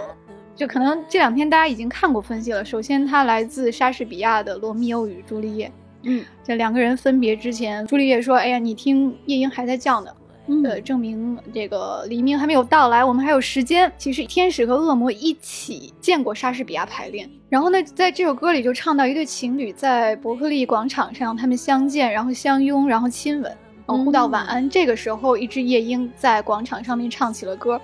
[0.56, 2.66] 就可能这两天大家已经看过分析了。
[2.66, 5.68] 首先，它来自莎士比亚的《罗密欧与朱丽叶》。
[6.04, 10.12] 嗯，这两个人分别之前，朱丽叶说：“哎呀，你听，夜莺还在叫呢。”
[10.48, 13.92] 呃，证明这个黎明还没有到来，我们还有时间。
[13.98, 17.30] 其实，天使和恶魔一起见过莎士比亚排练。
[17.48, 23.56] 然后呢，在这首歌里就唱到一对情侣在伯克利广场上，他们相见，然后相拥，然后亲吻。
[23.86, 24.70] 互道晚安。
[24.70, 27.80] 这个时候，一只夜莺在广场上面唱起了歌。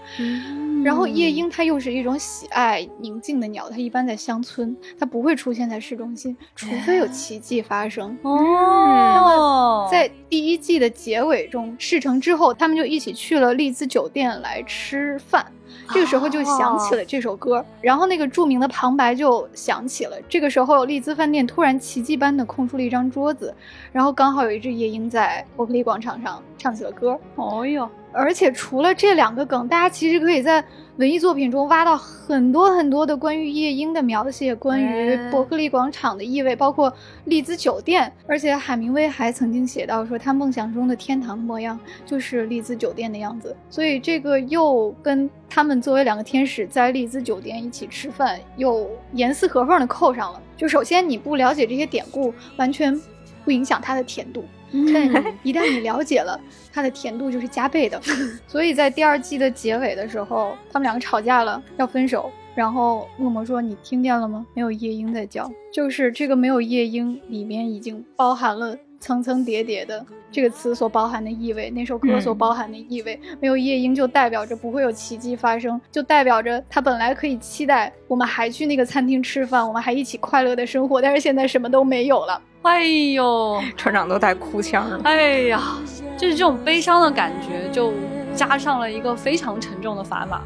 [0.84, 8.18] 然后，夜莺它又是一种喜爱宁静的鸟，它一般在乡村，它不会出现在市中心，除非有奇迹发生。
[8.22, 15.46] 哦，在第一季的结尾中，事成之后，他们就一起去了丽兹酒店来吃饭。
[15.94, 20.18] 这个时候就想起了这首歌，然后那个著名的旁白就响起了。
[20.28, 23.54] 这个时候，丽兹饭店突然奇迹般的空出了一张桌子，
[23.92, 27.20] 然后刚好有一只夜莺在伯克利广场上唱起了歌。
[27.36, 27.90] 哦哟！
[28.12, 30.64] 而且除了这两个梗，大家其实可以在
[30.98, 36.92] 文艺作品中挖到很多很多的关于夜莺的描写，关于伯克利广场的意味，包括
[37.26, 38.12] 丽兹酒店。
[38.26, 43.56] 而且海明威还曾经写到说，他梦想中的天堂的模样就是丽兹酒店的样子。
[43.70, 50.42] 所以这个又跟他们作为两个天使在丽兹酒店一起吃饭，又严丝合缝的扣上了。
[50.58, 53.00] 就首先你不了解这些典故，完全
[53.46, 54.44] 不影响它的甜度。
[54.72, 56.40] 但一旦你了解了，
[56.74, 58.02] 它的甜度就是加倍的。
[58.48, 62.32] 所以在第二季的结尾的时候，他们两个吵架了，要分手。
[62.56, 64.44] 然后恶魔说：“你听见了吗？
[64.56, 73.20] 没有夜莺在叫，就是这个没有夜莺里面已经包含了层层叠叠的这个词所包含的意味，那首歌所包含的意味。
[73.40, 85.00] 没有夜莺就代表着不会有奇迹发生，就代表着他本来可以期待我们还去那个餐厅吃饭，我们还一起快乐的生活，但是现在什么都没有了。”哎呦， 船长都带哭腔了。
[85.04, 85.78] 哎呀，
[86.18, 87.94] 就是这种悲伤的感觉，就
[88.36, 90.42] 加上了一个非常沉重的砝码。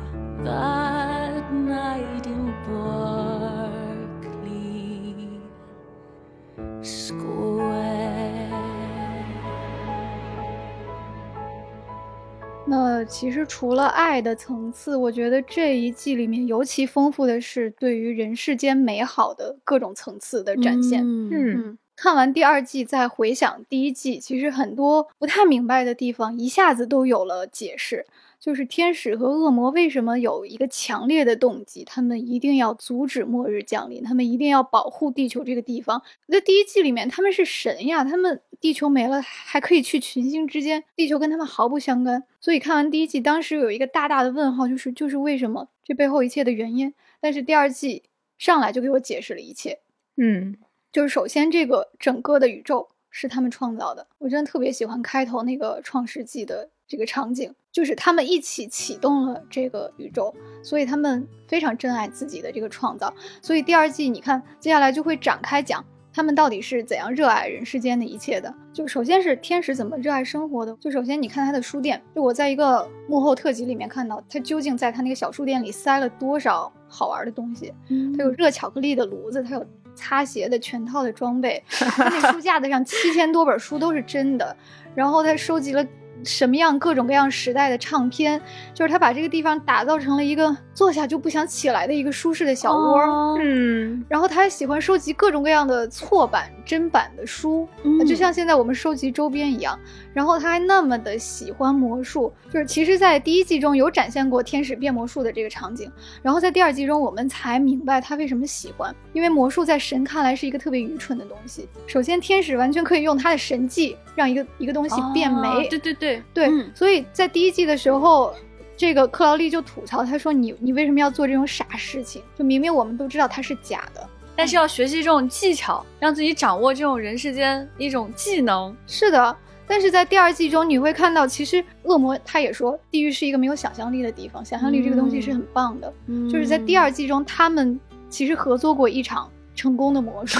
[12.72, 21.04] 那其实除了爱的层次，我觉得这一季里面尤其丰富的是对于人世间美好的各种层次的展现。
[21.04, 21.78] 嗯。
[21.94, 28.08] 看完第二季，再回想第一季，其实很多不太明白的地方一下子都有了解释。
[28.42, 36.02] 就是天使和恶魔为什么有一个强烈的动机，他们一定要阻止末日降临，他们一定要保护地球这个地方。
[36.28, 42.24] 在第一季里面，他们是神呀，他们地球没了还可以去群星之间，地球跟他们毫不相干。
[42.40, 46.92] 所以看完第一季，当时有一个大大的问号，就是就是为什么这背后一切的原因。
[47.20, 48.04] 但是第二季
[48.40, 49.80] 上来就给我解释了一切。
[50.18, 50.58] 嗯。
[50.92, 54.08] 就是首先，这个整个的宇宙是他们创造的。
[54.18, 63.14] 我真的特别喜欢开头那个创世纪的这个场景，就是他们一起启动了这个宇宙，所以他们非常珍爱自己的这个创造。
[63.42, 68.54] 所以第二季，你看接下来就会展开讲他们到底是怎样热爱人世间的一切的。
[68.74, 70.76] 就首先是天使怎么热爱生活的。
[70.82, 77.74] 就首先你看他的书店，就我在一个幕后特辑里面看到，他究竟在他那个小书店里塞了多少好玩的东西。
[77.88, 79.66] 嗯他有热巧克力的炉子，他有。
[79.94, 84.56] 擦鞋的全套的装备，他那书架子上七千多本书都是真的，
[84.96, 85.86] 然后他收集了
[86.24, 88.42] 什么样各种各样时代的唱片，
[88.74, 93.38] 就是他把这个地方打造成了一个坐下就不想起来的一个舒适的小窝。
[93.40, 97.68] 嗯，然后他还喜欢收集各种各样的错版、真版的书，
[98.08, 99.78] 就像现在我们收集周边一样。
[100.14, 105.90] 然后他还那么的喜欢魔术，就是其实，在第一季中有展现过天使变魔术的这个场景。
[106.22, 111.70] 然后在第二季中，我们才明白他为什么喜欢，因为魔术在神看来是一个特别愚蠢的东西。
[111.88, 115.70] 首先，天使完全可以用他的神迹让一个一个东西变美。
[115.70, 118.34] 对对对对，所以在第一季的时候，
[118.76, 122.22] 这个克劳利就吐槽他说：“你你为什么要做这种傻事情？
[122.38, 129.36] 就明明我们都知道它是假的，但是要学习这种技巧，让自己掌握这种人世间一种技能。”是的。
[129.68, 135.94] 但是在第二季中，你会看到，其实恶魔他也说，地狱是一个没有想象力的地方，想象力这个东西是很棒的。
[136.30, 140.40] 就是在第二季中，他们其实合作过一场成功的魔术，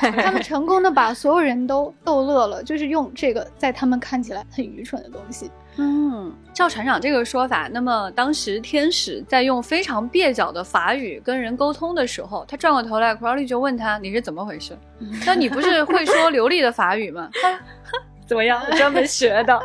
[0.00, 5.50] 他们成功的把所有人都逗乐了，就是用这个在他们看起来很愚蠢的东西。
[5.76, 14.76] 嗯，照船长这个说法，那么当时天使在用非常蹩脚的法语跟人沟通的时候，他转过头来 c r o w l e y 就问他：“你是怎么回事？
[15.24, 17.30] 那你不是会说流利的法语吗？”
[18.26, 18.60] 怎么样？
[18.76, 19.58] 专门学的，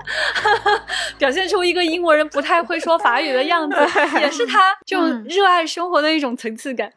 [1.17, 3.75] 表现出一个英国人不太会说法语的样子，
[4.21, 6.87] 也是他这种热爱生活的一种层次感。
[6.87, 6.93] 嗯，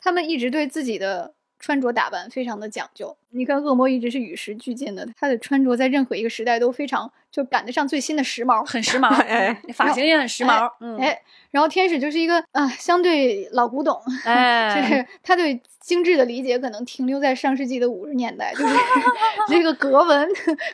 [0.00, 3.16] 他们一直对自己的穿着打扮非常的讲究。
[3.30, 9.08] 你看，恶魔一直是与时俱进的，他的穿着在任何一个时代都非常就赶得上最新的时髦，很时髦。
[9.24, 10.70] 哎，发型也很时髦。
[10.80, 15.62] 嗯，哎，然后天使就是一个啊，相对老古董， 哎，就是他对。
[15.82, 18.74] 精致的理解可能停留在上世纪的五十年代，就是
[19.50, 20.28] 这个格纹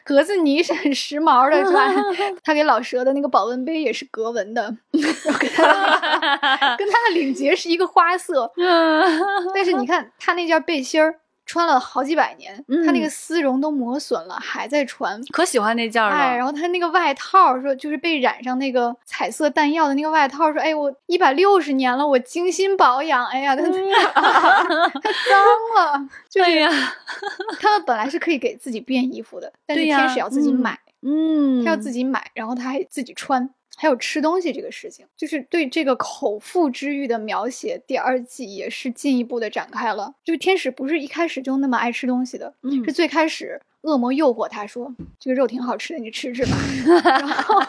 [0.04, 1.90] 格子呢是很时髦的，是吧？
[2.44, 5.02] 他给老蛇的那个保温杯也是格纹的，跟
[5.56, 8.52] 他跟他的领结是一个花色，
[9.54, 11.20] 但是你看他那件背心儿。
[11.48, 16.10] 穿了好几百年，他那个丝绒都磨损了，还在穿，可喜欢那件了。
[16.10, 23.26] 哎，然后他那个外套说，就是被染上那个彩色弹药的那个外套，说，哎，我一百六十年了，我精心保养。
[23.26, 23.62] 哎呀，他
[24.14, 25.40] 他脏
[25.74, 26.70] 了，就是呀。
[27.58, 33.48] 他们本来是可以给自己变衣服的，但是天使要自己买，嗯，他要自己买，然后他还自己穿。
[33.80, 40.12] 还有吃东西这个事情，就是对这个口腹之欲的描写，第二季也是进一步的展开了。
[40.24, 42.52] 就是天使不是一开始就那么爱吃东西的，
[42.84, 46.56] 是最开始恶魔诱惑他说：“这个肉挺好吃的，你吃吃吧。”
[47.04, 47.62] 然后。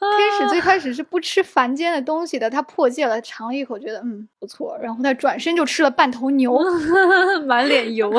[0.00, 6.58] 天使最开始是不吃凡间的东西的，他破戒了，尝了一口，觉得嗯不错，然后他转身就吃了半头牛，
[7.46, 8.10] 满脸油。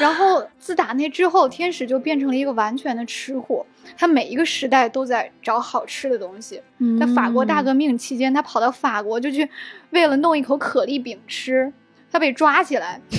[0.00, 3.64] 然后自打那之后，天使就变成了一个完全的吃货，
[3.96, 6.60] 他每一个时代都在找好吃的东西。
[6.98, 9.48] 在法国大革命期间，他跑到法国就去
[9.90, 11.72] 为了弄一口可丽饼吃，
[12.10, 13.00] 他被抓起来。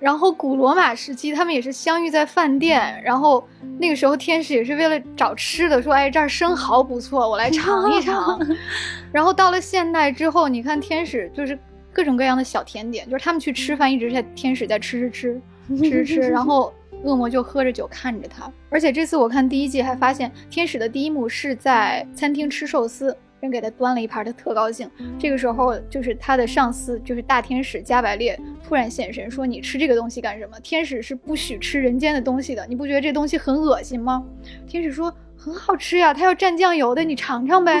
[0.00, 3.00] 然后古罗马时期，他们也是相遇在饭店。
[3.02, 3.42] 然后
[3.78, 8.38] 那个时候，天使也是为了找吃的，说：“哎，这儿生蚝不错，我来尝一尝。
[9.10, 11.58] ”然后到了现代之后，你看天使就是
[11.90, 18.52] 各种各样的小甜点，就是他们去吃饭，一直在天使在吃吃吃吃吃，然后恶魔就喝着酒看着他。
[18.68, 23.16] 而且这次我看第一季还发现，天使的第一幕是在餐厅吃寿司。
[23.44, 24.90] 人给他端了一盘，他特高兴。
[25.18, 30.58] 这个时候，就是他的上司，就是大天使加百列突然现身，说：“你吃这个东西干什么？
[30.60, 34.24] 天使是不许吃人间的东西的，你不觉得这东西很恶心吗？”
[34.66, 37.78] 天使说：“很好吃呀，它要蘸酱油的，你尝尝呗。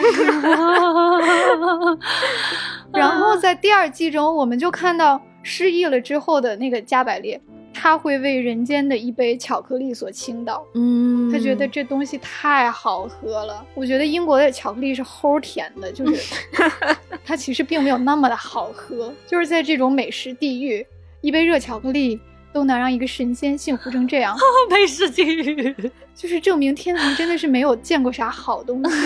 [2.92, 7.40] 然后在第二季中，我们就看到失忆了之后的那个加百列。
[7.76, 13.64] 他会为人间的一杯巧克力所倾倒，嗯，觉得这东西太好喝了。
[13.74, 16.34] 我觉得英国的巧克力是齁甜的，就是
[17.24, 19.12] 它其实并没有那么的好喝。
[19.26, 20.86] 就是在这种美食地狱，
[21.20, 22.18] 一杯热巧克力。
[22.54, 24.38] 都能让一个神仙幸福成这样，
[24.70, 25.74] 美食地狱，
[26.14, 28.96] 就是证明天堂真的是没有见过啥好东西。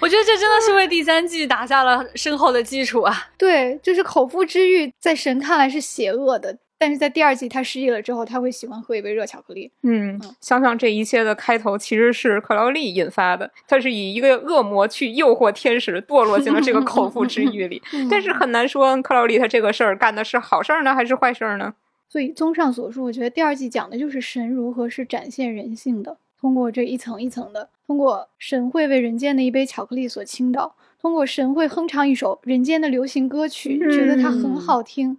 [0.00, 3.28] 我觉得这真的是为第三季打下了深厚的基础啊！
[3.36, 6.56] 对，就是口腹之欲，在神看来是邪恶的。
[6.78, 9.72] 但是在第二季他失忆了之后，他会喜欢喝一杯热巧克力。
[9.82, 17.80] 嗯，想想这一切的开头其实是克劳利引发的，他是以一个恶魔去诱惑天使，堕落进了这个口腹之欲里。
[18.10, 21.74] 但是很难说克劳利他这个事儿干的是好事儿呢，还是坏事儿呢？
[22.08, 35.18] 所以综上所述，我觉得第二季讲的就是神如何是展现人性的，通过这一层一层的，通过神会为人间的一杯巧克力所倾倒，通过神会哼唱一首人间的流行歌曲，觉得它很好听。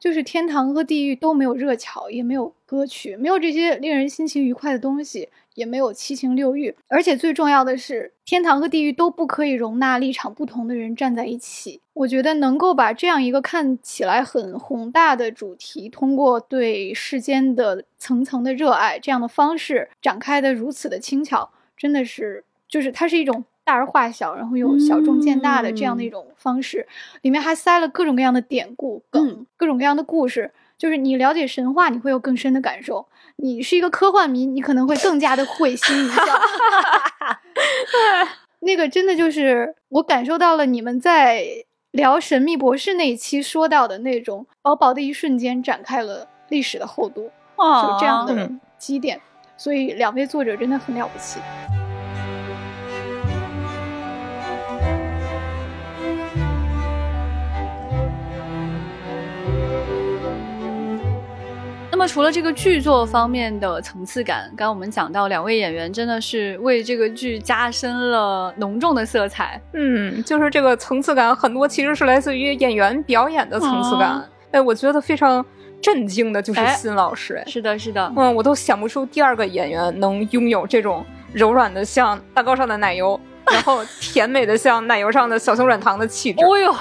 [0.00, 11.82] 就是天堂和地狱都没有热巧，也没有歌曲，没有这些令人心情愉快的东西，也没有七情六欲，而且最重要的是，天堂和地狱都不可以容纳立场不同的人站在一起。
[11.92, 23.44] 我觉得能够把这样一个看起来很宏大的主题，通过对世间的层层的热爱这样的方式展开的如此的轻巧，真的是，就是它是一种。
[23.70, 26.88] 大而化小，然后又小中见大的这样的一种方式，
[27.22, 30.50] 里面还塞了各种各样的典故梗，各种各样的故事。
[30.76, 33.06] 就是你了解神话，你会有更深的感受；
[33.36, 36.24] 你是一个科幻迷，你可能会更加的会心一笑。
[38.58, 41.46] 那个真的就是我感受到了你们在
[41.92, 49.20] 聊《神秘博士》那一期说到的那种薄薄的一瞬间展开了历史的厚度，就这样的积淀。
[49.56, 51.38] 所以两位作者真的很了不起。
[62.00, 69.60] 么除了这个剧作方面的层次感，刚刚我们讲到两位演员真的是为这个剧加深了浓重的色彩。
[69.74, 74.26] 嗯，就是这个层次感很多其实是来自于演员表演的层次感。
[74.52, 75.44] 哎，我觉得非常
[75.82, 77.34] 震惊的就是辛老师。
[77.34, 78.10] 哎，是的，是的。
[78.16, 83.20] 嗯，我都想不出第二个演员能拥有这种柔软的像蛋糕上的奶油，
[83.52, 86.42] 然后甜美的像奶油上的小熊软糖的气质。
[86.48, 86.74] 哦呦。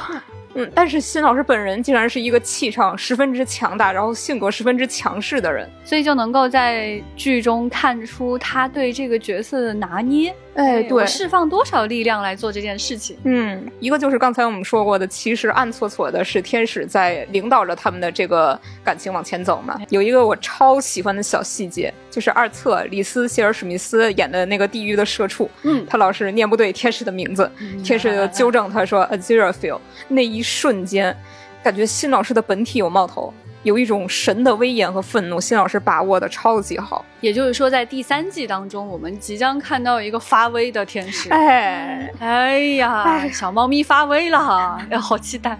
[0.73, 10.33] 但是辛老师本人竟然是一个气场十分之强大，然后性格十分之强势的人，所以就能够在剧中看出他对这个角色的拿捏。
[10.55, 13.17] 哎，对，释放多少力量来做这件事情？
[13.23, 19.79] 嗯，一个就是刚才我们说过的，其实暗搓搓的是天使在领导着他们的这个感情往前走嘛。
[19.89, 27.49] 有一个我超喜欢的小细节，就是二册李斯谢尔史密斯演的那个地狱的社畜，嗯，他老是念不对天使的名字，
[27.83, 29.79] 天使就纠正他说 Aziraphale，
[30.09, 31.15] 那一瞬间，
[31.63, 33.33] 感觉新老师的本体有冒头。
[33.63, 37.03] 有一种神的威严和愤怒，辛老师把握的超级好。
[37.19, 41.29] 也就是说，在第三季当中，我们即将看到一个发威的天使。
[41.29, 45.59] 哎，哎呀，小猫咪发威了，哎， 好期待！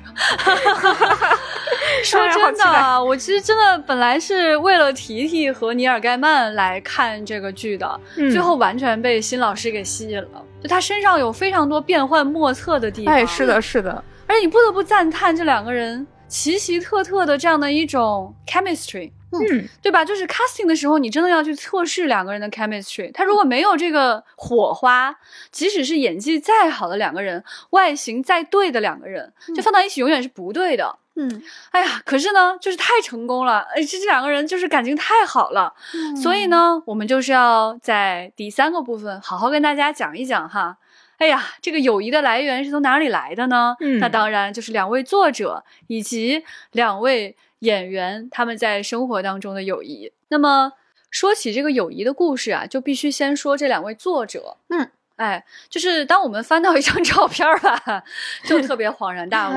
[2.04, 10.46] 说真的，我其实真的本来是为了提提和尼尔盖曼来看这个剧的，最后完全被辛老师给吸引了。
[10.62, 13.14] 就他身上有非常多变幻莫测的地方。
[13.14, 14.02] 哎，是的，是的。
[14.28, 16.08] 而且你不得不赞叹这两个人。
[16.30, 20.06] 奇奇特特的这样的一种 chemistry，嗯，对吧？
[20.06, 23.12] 就是 casting 的时候，你真的要去测试两个人的 chemistry。
[23.12, 25.14] 他如果没有这个火花，
[25.52, 30.98] 即使是演技再好的两个人，外形再对的两个人，就放到一起永远是不对的。
[31.16, 35.74] 嗯，哎呀，可是呢，就是太成功了，哎，这这两个人就是感情太好了，
[36.22, 40.78] 所以呢，我们就是要在第三个部分好好跟大家讲一讲哈。
[41.20, 43.76] 哎呀，这个友谊的来源是从哪里来的呢？
[43.82, 50.12] 嗯，那当然就是两位作者以及两位演员他们在生活当中的友谊。
[50.30, 50.74] 那么
[51.12, 54.58] 说起这个友谊的故事啊，就必须先说这两位作者。
[54.70, 54.90] 嗯。
[55.20, 58.02] 哎，就是当我们翻到一张 照片吧，
[58.46, 59.54] 就特别恍然大悟。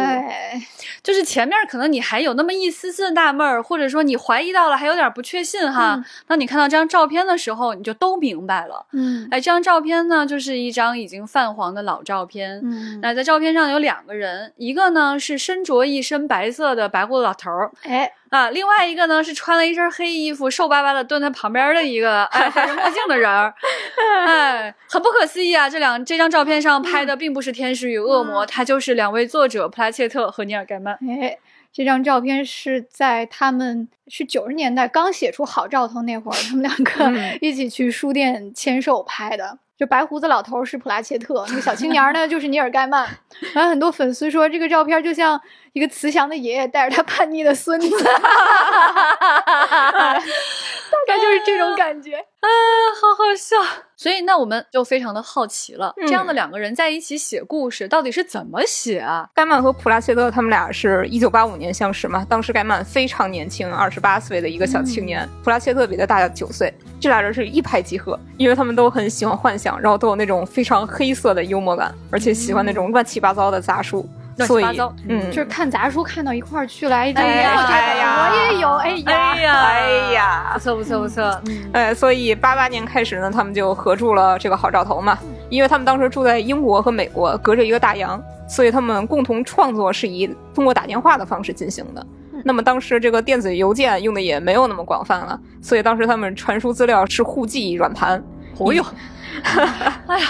[1.05, 6.05] 就是前面可能你还有那么一丝丝的纳闷儿，或者说你怀疑到了，还有点不确信哈。
[6.27, 8.85] 当你看到这张照片的时候，你就都明白了。
[8.93, 12.61] 嗯，哎，这张照片呢，就是一张已经泛黄的老照片。
[12.65, 17.71] 嗯，那在照片上有两个人，一个呢是身着一身白色的白胡子老头儿。
[17.85, 18.13] 哎。
[18.33, 23.53] 啊，另外一个呢是穿了一身黑衣服、瘦巴巴的蹲在旁边的一个哎戴着墨镜的人儿，
[24.27, 25.69] 哎，很不可思议啊！
[25.69, 30.95] 这两这张照片上拍的并不是天使与恶魔，他就是两位作者普拉切特和尼尔盖曼。
[31.21, 31.37] 哎，
[31.71, 37.13] 这张照片是在他们是九十年代刚写出好兆头那会儿，他们两个
[37.43, 39.59] 一起去书店签售拍的。
[39.75, 43.09] 就白胡子老头是普拉切特，那个小青年呢就是尼尔盖曼。
[43.53, 45.41] 然后很多粉丝说这个照片就像
[45.73, 48.13] 一个慈祥的爷爷带着他叛逆的孙子， 大
[51.07, 52.17] 概就是这种感觉。
[52.17, 52.49] 啊，
[53.01, 53.57] 好好笑！
[53.97, 59.27] 所以那我们就非常的好奇了，这样的两个人在一起写故事，到底是怎么写啊？
[59.35, 62.27] 盖曼和普拉切特他们俩是一九八五年相识嘛？
[62.29, 66.75] 当时盖曼非常年轻，二十八岁的一个小青年，普拉切特比他大九岁。
[67.01, 74.07] 这俩人是一拍即合，因为他们都很喜欢幻想，然后都有那种非常黑色的幽默感，而且喜欢那种乱七八糟的杂书。
[74.37, 81.41] 乱七八糟，嗯，就是看杂书看到一块儿去了，哎呀，我也有，哎呀，哎呀，不错不错不错，
[81.73, 85.19] 哎，所以八八年开始呢，他们就合住了这个好兆头嘛，
[85.51, 92.07] 因为他们当时住在英国和美国，隔着一个大洋，所以他们共同创作是以通过打电话的方式进行的。
[92.45, 98.23] 那么当时这个电子邮件用的也没有那么广泛了，所以当时他们传输资料是互寄软盘。
[98.59, 98.85] 哦哟，
[100.09, 100.27] 哎呀。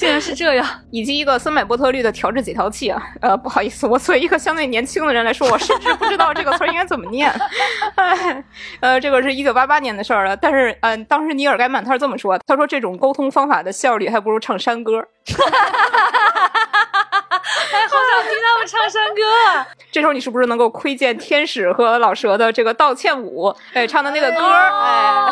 [0.00, 3.02] 竟然是这样， 以及一个森美波特律的调制解调器啊。
[3.20, 7.30] 呃，不好意思，我作为一个相对年轻的人来说，我甚至不知道这个词应该怎么念。
[7.96, 8.42] 哎，
[8.80, 10.34] 呃，这个是一九八八年的事儿了。
[10.34, 15.06] 但是，嗯，当时尼尔盖曼他是这么说，他说这种沟通方法的效率还不如唱山歌。
[17.72, 19.66] 哎，好想听他们唱山歌啊！
[19.92, 23.54] 这时候你是不是能够窥见天使和老蛇的这个道歉舞？
[23.74, 25.30] 哎，唱的那个歌，哎，哎，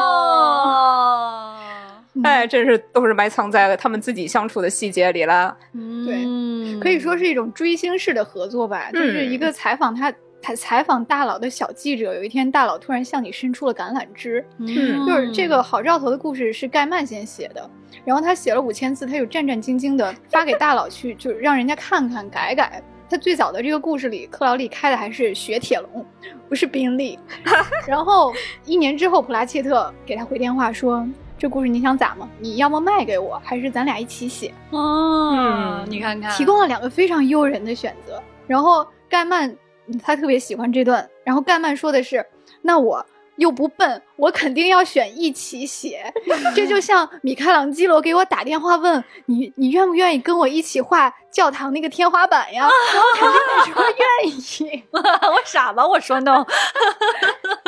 [2.46, 5.56] 真是都是埋藏在他们自己相处的细节里了。
[6.04, 8.90] 对，可以说是一种追星式的合作吧。
[8.92, 10.12] 就是一个采访他，
[10.42, 12.14] 采采访大佬的小记者。
[12.14, 14.44] 有一天，大佬突然向你伸出了橄榄枝。
[14.58, 17.70] 嗯，就是这个好兆头的故事是盖曼先写的。
[18.04, 22.82] 然后他写了五千字，他又战战兢兢的发给大佬去，就让人家看看改改。
[23.10, 26.04] 他最早的这个故事里，克劳利开的还是雪铁龙，
[26.46, 27.18] 不是宾利。
[27.88, 28.34] 然后
[28.66, 31.08] 一年之后，普拉切特给他回电话说
[31.38, 32.28] ：“这故事你想咋嘛？
[32.40, 38.20] 你要么卖给我，还是咱俩一起写？”哦，你看看，提供了两个非常诱人的选择。
[38.46, 39.54] 然后盖曼
[40.02, 42.26] 他特别喜欢这段，然后盖曼说的是
[42.62, 43.04] ：“那我。”
[43.38, 46.12] 又不笨，我肯定要选一起写。
[46.56, 52.66] 这就像米开朗基罗给我打电话问你，你愿不愿意跟我一起画教堂那个天花板呀？
[52.66, 52.72] 我
[53.16, 54.84] 肯定得说愿意。
[54.92, 55.86] 我傻吗？
[55.86, 56.44] 我说 no。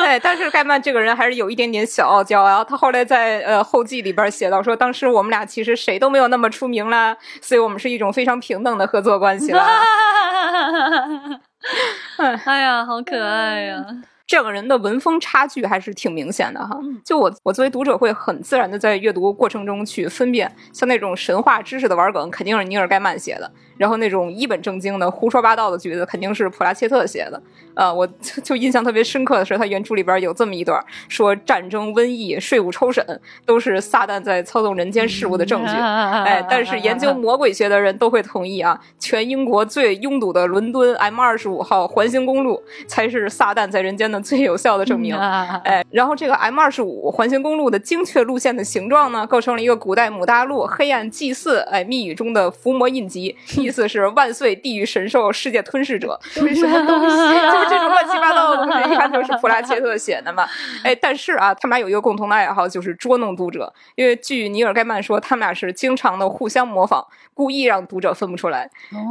[0.01, 2.63] 对，但是盖曼这个人还是有一点点小傲娇啊。
[2.63, 9.61] 他后来在呃后记里边写到说，当时我们俩其实谁都没有那么出名啦，所以我们是一种非常平等的合作关系了。
[12.45, 13.85] 哎呀，好可爱呀！
[14.25, 23.51] 这个人的文风差距还是挺明显的哈，就我我作为读者会很自然的在阅读过程中去分辨，像那种神话知识的玩梗肯定是尼尔盖曼写的。
[23.77, 27.41] 然后那种一本正经的胡说八道的句子肯定是普拉切特写的，
[27.73, 28.07] 呃，我
[28.43, 33.03] 就印象特别深刻的是他原著里边有这么一段，说战争、瘟疫、税务抽审
[33.43, 53.35] 都是撒旦在操纵人间事务的证据，哎，但是研究魔鬼学的人都会同意啊，全英国最拥堵的伦敦 M 二十五号环形公路才是撒旦在人间的 最有效的证明，哎，然后这个 M 二十五环形公路的精确路线的形状呢，构成了一个古代母大陆黑暗祭祀哎密语中的伏魔印记。
[53.57, 57.17] 意思是万岁地狱神兽世界吞噬者， 什么东西？
[57.17, 60.47] 就是这种乱七八糟的东西，一看就是普拉切特写的嘛。
[60.83, 63.71] 哎，但是啊，他们俩有一个共同的爱好，就是捉弄读者。
[63.95, 68.69] 因为据尼尔盖曼说，他们俩是经常的互相模仿，故意让读者分不出来。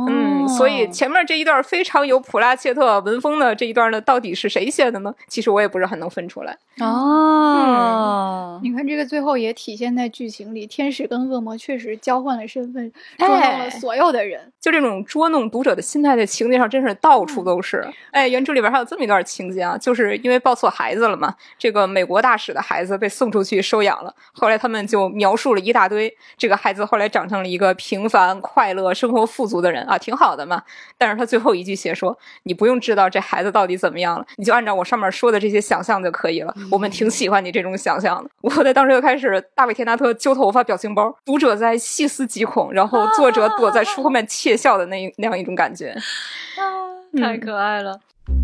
[0.08, 5.14] 嗯，所以前面这一段非常有普拉切特文风的这一段呢，到底是谁写的呢？
[5.28, 6.56] 其实我也不是很能分出来。
[6.80, 14.52] 哦，你看这个最后也体现在剧情里，天使跟恶魔确实交换了身份，捉弄了所有的人。
[14.60, 17.86] 就这种捉弄读者的心态，在情节上真是到处都是。
[18.10, 24.14] 哎，原著里边还有这么一段情节啊，就是因为抱错孩子了嘛，这个美国大使的孩子被送出去收养了。
[24.32, 30.62] 后来他们就描述了一大堆，这个孩子后来长成了一个平凡、快乐、生活富足的人啊，挺好的嘛。
[30.96, 36.54] 但是他最后一句写说：“你不用知道这孩子到底怎么样了，你就按照我上面说的这些想象就可以了。
[36.70, 38.30] 我们挺喜欢你这种想象的。
[38.42, 45.94] ”我在当时就开始大卫·田纳特揪头发表情包，读者在细思极恐，然后作者躲在书后面窃笑的那那样一种感觉，
[47.20, 48.00] 太可爱了。
[48.26, 48.39] 就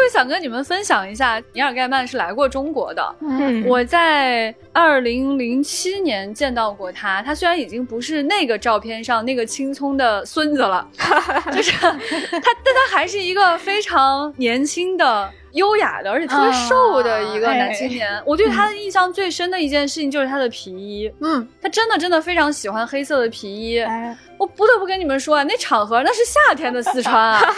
[0.00, 3.16] 特别想跟你们分享一下，尼尔盖曼是来过中国的。
[3.20, 7.20] 嗯，我在二零零七年见到过他。
[7.20, 10.88] 他虽然已经不是那个照片上那个青葱的孙子了，
[11.52, 11.90] 就是 他，
[12.30, 15.30] 但他还是一个非常年轻的。
[15.52, 18.22] 优雅的，而且特别瘦的一个男青年。
[18.24, 21.12] 我对他的印象最深的一件事情就是他的皮衣。
[21.20, 23.84] 嗯，他真的真的非常喜欢黑色的皮衣。
[24.38, 27.40] 我不得不跟你们说啊，那场合那是夏天的四川啊。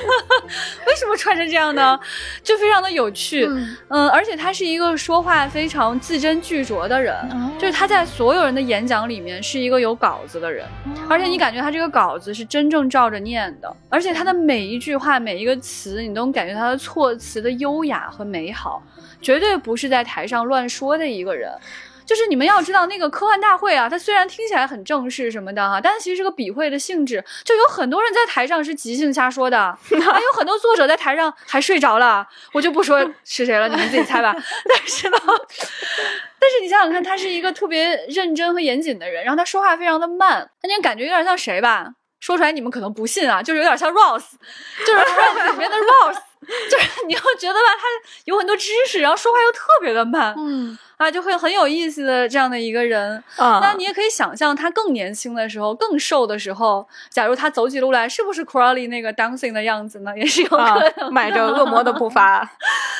[0.86, 1.98] 为什么穿成这样呢？
[2.42, 3.44] 就非常的有趣。
[3.88, 7.16] 嗯，而且他是一个说话非常字斟句酌的人，
[7.58, 10.64] 就是他在所有人的演讲里面是一个有稿子的人，
[11.08, 18.82] 而且你感觉他这个稿子是真正照着念的，而且他的每一句话每一个词，你都感觉他的措辞的优雅和美好，
[19.20, 21.52] 绝对不是在台上乱说的一个人。
[22.06, 34.34] 就是你们要知道，那个科幻大会啊，它虽然听起来很正式什么的哈，但是其实是个笔会的性质，就有很多人在台上是即兴瞎说的， 还有很多作者在台上还睡着了，我就不说是谁了，你们自己猜吧。
[34.68, 35.16] 但是呢，
[36.40, 41.86] 但是你想想看，他是一个特别认真和严谨的人，然后他说话非常的慢，他那感觉有点像谁吧？
[42.18, 44.32] 说出来你们可能不信啊，就是有点像 Rose，
[44.84, 46.16] 就是 Ross 里面的 Ross，
[46.70, 50.78] 就是 你要觉得吧，他有很多知识，然后说话又特别的慢，嗯。
[50.96, 60.12] 啊，就会很有意思的这样的一个人啊，那你也可以想象他更年轻的时候、更瘦的时候，假如他走起路来是不是 Crawley 那个 dancing 的样子呢？
[60.14, 60.56] 也是有可
[60.98, 62.50] 能，迈着恶魔的步伐。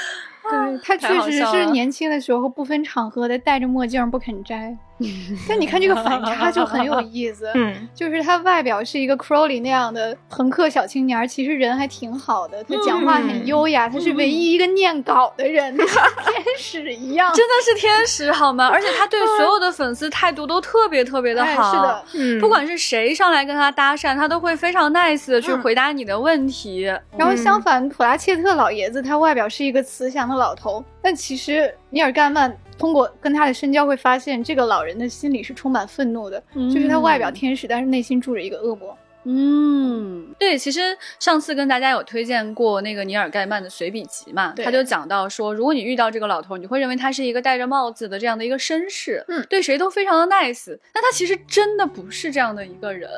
[0.49, 4.75] 对，他确实是年轻的时候不分场合的戴着墨镜不肯摘。
[5.49, 18.69] 但你看这个反差就很有意思，嗯， 就是他外表是一个 Crowley 那样的朋克小青年，其实人还挺好的，他讲话很优雅，他是唯一一个念稿的人，像 天使一样，真的是天使好吗？
[18.69, 26.83] 而且他对所有的粉丝态度都特别特别的好，是的，嗯，不管是谁上来跟他搭讪，他都会非常 nice 的去回答你的问题。
[27.17, 32.55] 然后相反，普拉切特老爷子他外表是一个慈祥的老头，但其实尼尔盖曼。
[32.81, 38.97] 通过跟他的深交，会发现这个老人的心里是充满愤怒的，就是他外表天使，但是内心住着一个恶魔。
[39.25, 53.11] 嗯，对，其实上次跟大家有推荐过那个尼尔盖曼的随笔集嘛，他就讲到说，如果你遇到这个老头，你会认为他是一个戴着帽子的这样的一个绅士，嗯，对谁都非常的 nice，但他其实真的不是这样的一个人，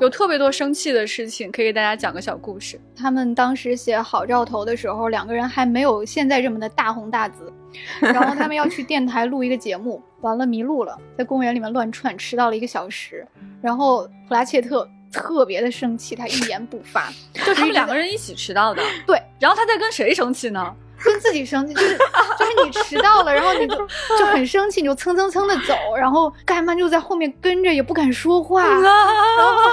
[0.00, 2.80] 有特别多生气的事情，可以给大家讲个小故事。
[2.96, 7.52] 他们当时写好兆头的时候，两个人还没有现在这么的大红大紫，
[8.02, 13.24] 然后他们要去电台录一个节目，完了迷路了，在公园里面乱窜，迟到了一个小时，
[13.62, 14.88] 然后普拉切特。
[15.14, 17.12] 特别的生气，他一言不发，
[17.46, 18.82] 就他们两个人一起迟到的。
[19.06, 20.74] 对，然后他在跟谁生气呢？
[21.04, 23.76] 跟自己生气，就是就是你迟到了，然后你就
[24.18, 28.64] 就很生气，你就蹭蹭蹭的走，然后盖曼就在后面跟着，也不敢说话。
[28.80, 29.70] 然后，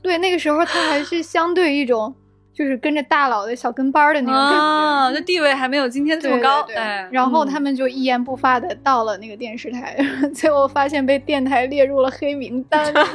[0.00, 2.14] 对，那个时候他还是相对一种。
[2.58, 6.60] 就是跟着大佬的小跟班的那种感觉，那地位还没有今天这么高。
[6.64, 6.74] 对，
[7.12, 9.96] 然后他们就一言不发的到了那个电视台，
[10.34, 12.92] 最后发现被电台列入了黑名单。
[12.92, 13.00] 就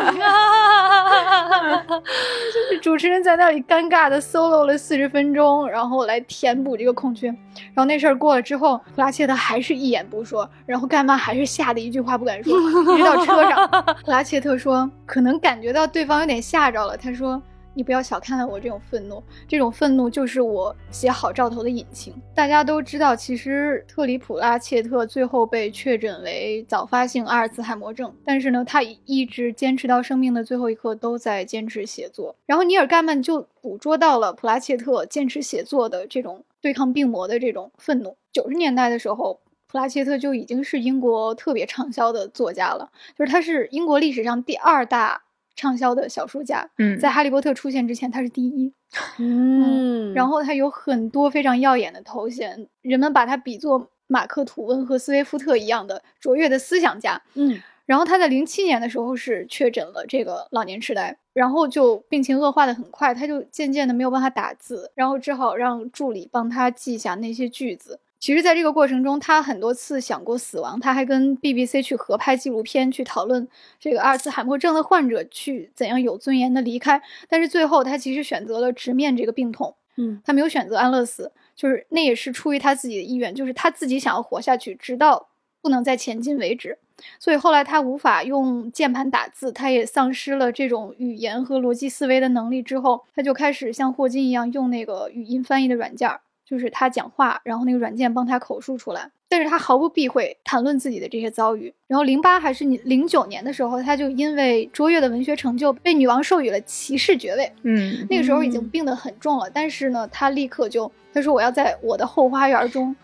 [2.72, 7.28] 是主持人在那里尴尬的 solo 了四十分钟，然后来填补这个空缺。
[7.28, 12.58] 然后那事儿过了之后，普拉切特还是一言不说，然后干妈还是吓得一句话不敢说，
[12.96, 13.70] 一直到车上。
[14.06, 17.42] 普拉切特说，可能感觉到对方有点吓着了，他说。
[17.74, 22.14] 你不要小看了我这种愤怒，这种愤怒就是我写好兆头的引擎。
[22.36, 32.36] 大家都知道，其实特里普拉切特最后被确诊为早发性阿尔茨海默症，但是呢，他一直坚持到生命的最后一刻都在坚持写作。
[32.46, 38.16] 然后尼尔盖曼就捕捉到了普拉切特坚持写作的这种对抗病魔的这种愤怒。
[38.32, 45.24] 九十年代的时候，普拉切特就已经是英国特别畅销的作家了，就是他是英国历史上第二大。
[45.56, 48.74] 畅销的小说家，嗯，在《哈利波特》出现之前，他是第一，
[49.18, 68.00] 嗯，然后他有很多非常耀眼的头衔，人们把他比作马克·吐温和斯威夫特一样的卓越的思想家，嗯，然后他在零七年的时候是确诊了这个老年痴呆，然后就病情恶化的很快，他就渐渐的没有办法打字，然后只好让助理帮他记下那些句子。
[68.24, 70.80] 其实，在这个过程中，他很多次想过死亡。
[70.80, 73.46] 他还跟 BBC 去合拍纪录片，去讨论
[73.78, 77.02] 这个阿尔茨海默症的患者去怎样有尊严的离开。
[77.28, 79.76] 但是最后，他其实选择了直面这个病痛。
[79.98, 85.28] 嗯，他没有选择安乐死，就是那也是出于他自己的意愿，就是他自己想要活下去，直到
[85.62, 86.78] 不能再前进为止。
[87.20, 92.64] 所以后来他无法用键盘打字，他也丧失了这种语言和逻辑思维的能力。
[92.64, 96.10] 之后，他就开始像霍金一样用那个语音翻译的软件。
[96.46, 101.74] 就是他讲话，然后那个软件帮他口述出来，但是他毫不避讳谈论自己的这些遭遇。
[101.88, 107.52] 然后零八还是零九年的时候，他就因为卓越的文学成就被女王授予了骑士爵位。
[107.64, 112.96] 嗯，那个时候已经病得很重了，但是呢，他立刻就他说我要在我的后花园中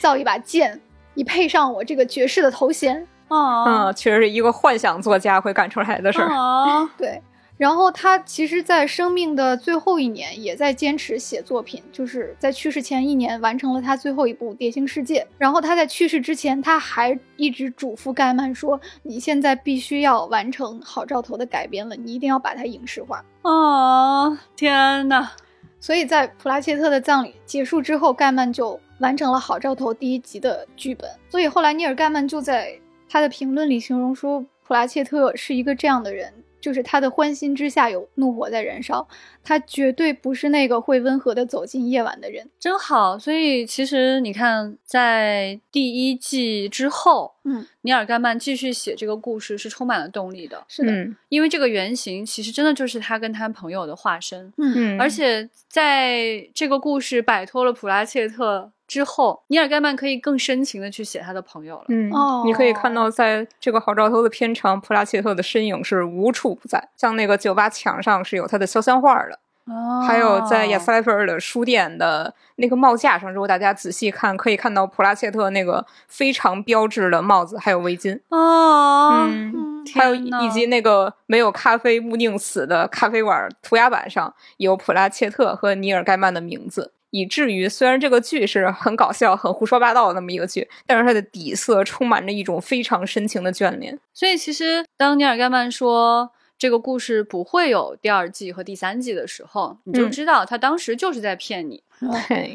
[0.00, 0.80] 造一把剑，
[1.14, 3.06] 以配上我这个爵士的头衔。
[3.28, 6.28] 啊，嗯，确实是一个幻想作家会干出来的事儿。
[6.28, 7.22] 啊，对。
[7.58, 15.20] 然后他其实，在生命的最后一年，也在坚持写作品，就是在去世前一年完成了他最后一部《蝶星世界》。
[15.36, 25.32] 然后他在去世之前，他还一直嘱咐盖曼说：“你现在必须要完成好兆头的改编了，你一定要把它影视化。”啊，天哪！
[25.80, 31.10] 所以在普拉切特的葬礼结束之后，盖曼就完成了好兆头第一集的剧本。
[31.28, 32.78] 所以后来尼尔盖曼就在
[33.08, 36.32] 他的评论里形容说，普拉切特是一个这样的人。
[36.60, 39.06] 就是他的欢心之下有怒火在燃烧，
[39.42, 43.18] 他绝对不是那个会温和的走进夜晚的人，真好。
[43.18, 50.64] 所以其实你看，在第一季之后，嗯，尼尔盖曼继续写这个故事是充满了动力的。
[50.68, 50.92] 是的，
[51.28, 54.52] 因为这个原型其实真的就是他跟他朋友的化身。
[54.56, 58.72] 嗯，而且在这个故事摆脱了普拉切特。
[58.88, 61.84] 之后，尼尔盖曼可以更深情的去写他的朋友了。
[61.88, 62.10] 嗯，
[62.46, 66.88] 你可以看到，在这个好兆头的片场，普拉切特的身影是无处不在。
[66.96, 78.18] 像那个酒吧墙上是有他的肖像画的，哦，还有在亚斯莱菲尔的书店的那个帽架上，如果大家仔细看，可以看到普拉切特那个非常标志的帽子，还有围巾。
[78.30, 86.92] 哦，嗯，还有以及那个没有咖啡勿宁死的咖啡碗涂鸦板上有普拉切特和尼尔盖曼的名字。
[87.10, 93.98] 以至于虽然这个剧是很搞笑、很胡说八道的那么一个剧，但是它的底色充满着一种非常深情的眷恋。
[94.12, 101.82] 所以，其实当尼尔盖曼说这个故事不会有第二季和第三季的时候，你就知道他当时就是在骗你，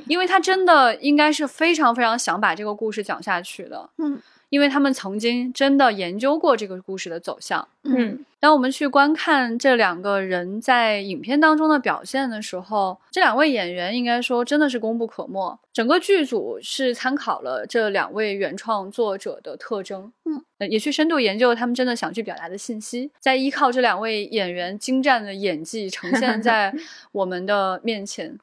[0.08, 3.90] 因为他真的应该是非常非常想把这个故事讲下去的。
[3.98, 4.22] 嗯。
[4.54, 7.68] 因为他们曾经真的研究过这个故事的走向。
[7.86, 15.58] 嗯，当我们去观看这两个人在影片当中的表现的时候，这两位演员应该说真的是功不可没。
[15.74, 26.72] 整个剧组是参考了这两位原创作者的特征，嗯，也去深度研究他们真的想去表达的信息，再依靠这两位演员精湛的演技呈现在
[27.12, 28.38] 我们的面前。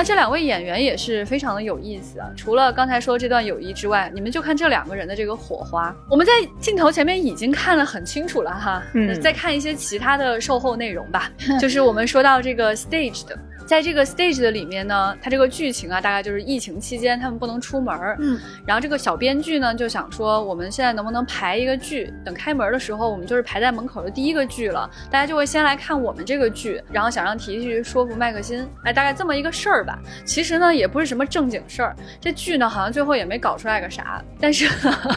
[0.00, 2.26] 那这两位演员也是非常的有意思啊！
[2.34, 5.94] 除了刚才说这段友谊之外，你们就看这两个人的这个火花。
[6.08, 11.30] 我们在镜头前面已经看了很清楚了哈，嗯，再看一些其他的售后内容吧，
[11.60, 13.38] 就是我们说到这个 stage 的。
[13.70, 29.96] 在这个 stage 的里面呢，它这个剧情啊，大概就是疫情期间他们不能出门儿，嗯，然后这个小编剧呢就想说，我们现在能不能排一个剧，等开门的时候，我们就是排在门口的第一个剧了，大家就会先来看我们这个剧，然后想让提提去说服麦克辛，哎，大概这么一个事儿吧。
[30.24, 34.68] 其实呢，也不是什么正经事儿，这剧呢好像最后也没搞出来个啥，但是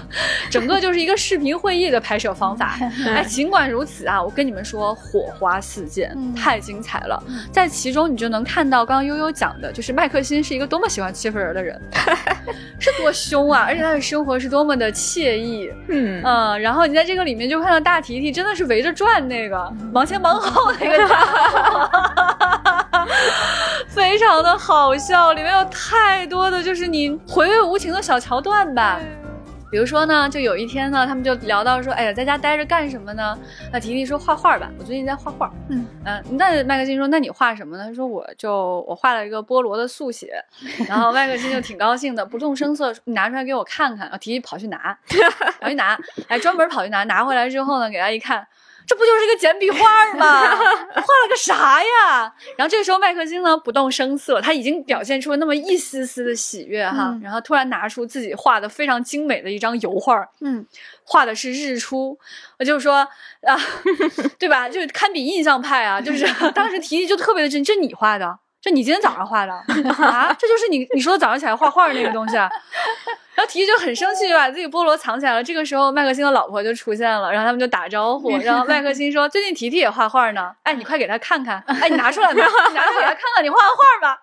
[0.51, 2.77] 整个就是一个视频会议的拍摄方法。
[3.07, 8.42] 哎，尽管如此啊，我跟你们说，火花四溅，太精彩了，在其中你就能。
[8.43, 11.79] 看到刚刚悠悠讲的，就是麦克辛是一个多么喜欢欺负人的人，
[12.79, 13.65] 是多凶啊！
[13.67, 16.61] 而且他的生活是多么的惬意，嗯嗯。
[16.61, 21.19] 然后你在这个里面就看到大提提真的是围着转那个忙前忙后那个，
[23.87, 28.99] 非常的好笑，里面有太多的就是你回味无穷的小桥段吧。
[29.73, 33.35] 比如说呢，就有一天呢，他们就聊到说，哎呀，在家待着干什么呢？
[33.71, 35.51] 那提提说画画吧，我最近在画画。
[35.69, 37.85] 嗯嗯，那麦克辛说，那你画什么呢？
[37.87, 40.35] 他说，我就我画了一个菠萝的速写。
[40.87, 44.05] 然后麦克辛就挺高兴的，不动声色拿出来给我看看。
[44.05, 44.95] 然后提提跑去拿，
[45.59, 45.97] 跑去拿，
[46.27, 48.45] 哎，专门跑去拿，拿回来之后呢，给他一看。
[48.85, 50.41] 这不就是一个简笔画吗？
[50.55, 52.33] 画了个啥呀？
[52.57, 57.17] 然后这个时候麦克星呢不动声色，他已经表现出了那么一丝丝的喜悦哈。
[57.21, 60.65] 然后突然拿出自己画的非常精美的一张油画，嗯，
[61.03, 62.17] 画的是日出。
[62.59, 62.95] 我就说
[63.41, 63.57] 啊，
[64.37, 64.67] 对吧？
[64.69, 65.99] 就是堪比印象派啊！
[66.01, 68.39] 就是 当时提议就特别的真，这你画的？
[68.61, 70.33] 这你今天早上画的啊？
[70.39, 72.49] 这就是你你说早上起来画画那个东西啊？
[73.35, 75.43] 然后提提就很生气，就把自己菠萝藏起来了。
[75.43, 78.37] 这个时候，麦克辛的老婆就出现了，然后他们就打招呼。
[78.37, 84.19] 然后麦克辛说：“最近提提也画画呢，哎，你快给他看看，哎，你拿出来吧， 你拿出来看看，你画的画吧。”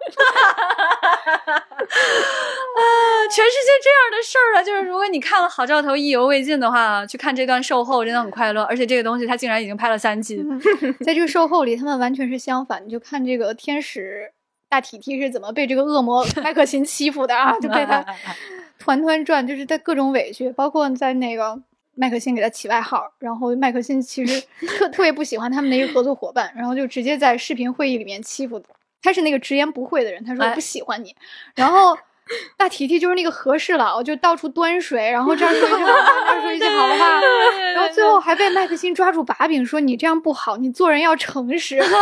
[1.81, 2.83] 啊，
[3.29, 8.63] 全世界这样的事儿啊，就是如果你看了好兆头意犹未尽的话，去看这段售后真的很快乐。
[8.65, 10.45] 而且这个东西它竟然已经拍了三季，
[11.05, 12.85] 在这个售后里，他们完全是相反。
[12.87, 14.31] 你就看这个天使
[14.69, 18.05] 大体提是怎么被这个恶魔麦克辛欺负的啊，就被他。
[18.81, 21.57] 团团转，就是他各种委屈，包括在那个
[21.95, 28.61] 麦克辛给他起外号，然后麦克辛其实特特别不喜欢他们的一个合作伙伴，然后就直接在视频会议里面欺负
[29.03, 31.14] 他，是那个直言不讳的人，他说我不喜欢你，
[31.55, 31.97] 然后。
[32.57, 35.93] 大提提就是那个和事佬，就到处端水，然后这样说一句好话，
[36.24, 37.20] 那儿说一句好话，
[37.74, 41.76] 然后最后还被麦克辛抓住把柄，说你这样不好，你做人要诚实。
[41.83, 41.93] 下一集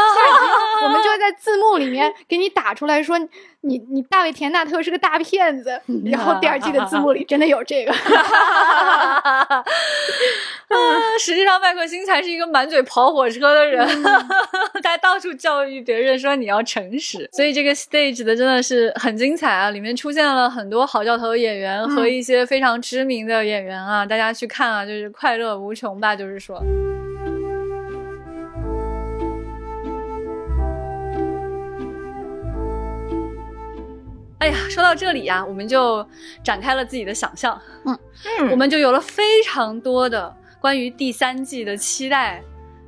[0.85, 3.19] 我们就会在字幕里面给你打出来说，
[3.63, 5.81] 你你大卫田纳特是个大骗子。
[6.07, 7.93] 然后第二季的字幕里真的有这个。
[11.19, 13.87] 实际上麦克辛才是一个满嘴跑火车的人，
[14.83, 17.29] 他到处教育别人说你要诚实。
[17.33, 26.63] 所以这个 stage 的真的是很精彩啊，里面出现了很多好教头演员和一些非常知名的演员啊，大家去看啊，就是快乐无穷吧，就是说。
[34.39, 36.07] 哎呀，说到这里呀，我们就
[36.43, 42.43] 展开了自己的想象，嗯，我们就有了非常多的关于第三季的期待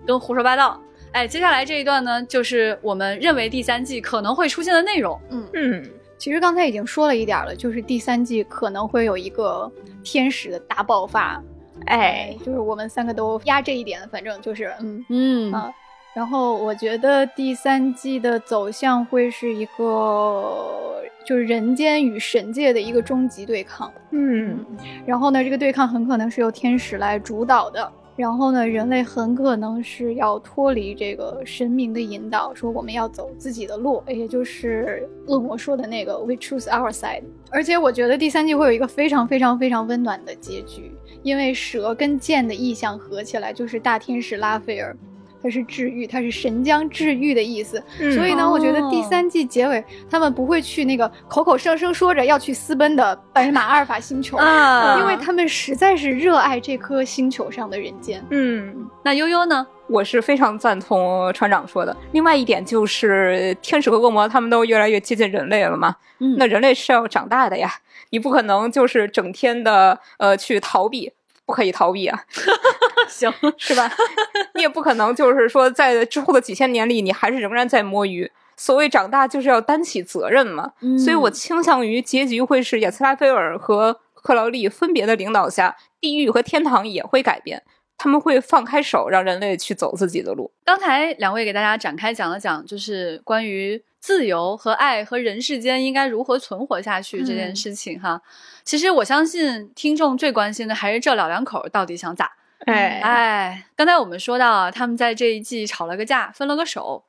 [0.07, 0.80] 跟胡说八道。
[1.12, 5.20] 哎，接下来这一段呢，就是我们认为第三季可能会出现的内容。
[5.30, 9.70] 嗯嗯，其实刚才已经说了一点了，就是第三季可能会有一个
[10.05, 11.42] 天使的大爆发。
[11.86, 15.72] 哎，就是我们三个都压这一点，反正就是嗯嗯啊。
[16.15, 20.97] 然后我觉得第三季的走向会是一个。
[21.23, 24.59] 就是人间与神界的一个终极对抗，嗯，
[25.07, 37.23] 然后呢，这个对抗很可能是由天使来主导的，然后呢，人类很可能是要脱离这个神明的引导，说我们要走自己的路，也就是恶魔说的那个 We choose our side。
[37.51, 40.91] 而且我觉得第三季会有一个非常非常非常温暖的结局，
[41.23, 44.97] 因为蛇跟剑的意象合起来就是大天使拉斐尔。
[45.43, 47.82] 它是治愈，它是神将治愈的意思。
[48.14, 58.24] 所以呢，我觉得第三季结尾他们不会去那个口口声声说着要去私奔的白马阿尔法星球，啊因为他们实在是热爱这颗星球上的人间。
[58.30, 59.66] 嗯，那悠悠呢？
[59.86, 61.97] 我是非常赞同船长说的。
[62.12, 65.97] 另外一点就是，天使和恶魔他们都越来越接近人类了嘛。
[66.20, 67.72] 嗯，那人类是要长大的呀，
[68.11, 71.12] 你不可能就是整天的呃去逃避。
[71.47, 72.16] 不可以逃避啊，
[73.11, 73.91] 行 是吧？
[74.55, 78.31] 你也不可能就是说在之后的几千年里，你还是仍然在摸鱼。
[78.57, 80.73] 所谓长大，就是要担起责任嘛。
[81.03, 87.63] 所以我倾向于结局会是亚斯拉菲尔和克劳利分别的领导下，地狱和天堂也会改变。
[87.99, 90.51] 他们会放开手，让人类去走自己的路。
[90.65, 93.83] 刚才两位给大家展开讲了讲，就是关于。
[94.01, 98.23] 自由和爱和人世间应该如何存活下去这件事情哈，
[98.65, 102.33] 其实我相信听众最关心的还是这老两口到底想咋。
[102.67, 107.05] 哎哎，刚才我们说到啊，他们在这一季吵了个架，分了个手，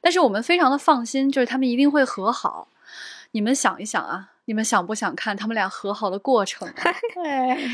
[0.00, 2.68] 但是我们非常的放心，就是他们一定会和好。
[3.32, 6.68] 你们想一想啊，你们想不想看他们俩和好的过程？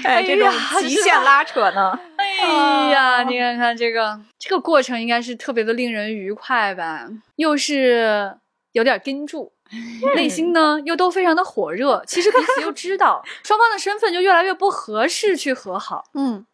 [0.04, 0.50] 哎，这种
[0.80, 1.98] 极限拉扯呢？
[2.16, 7.08] 哎呀，你看看这个这个过程应该是特别的令人愉快吧？
[7.36, 8.38] 又是。
[8.74, 9.52] 有点盯住，
[10.16, 12.02] 内心呢又都非常的火热。
[12.08, 16.06] 其实彼此又知道 双方的身份就越来越不合适去和好。
[16.14, 16.44] 嗯，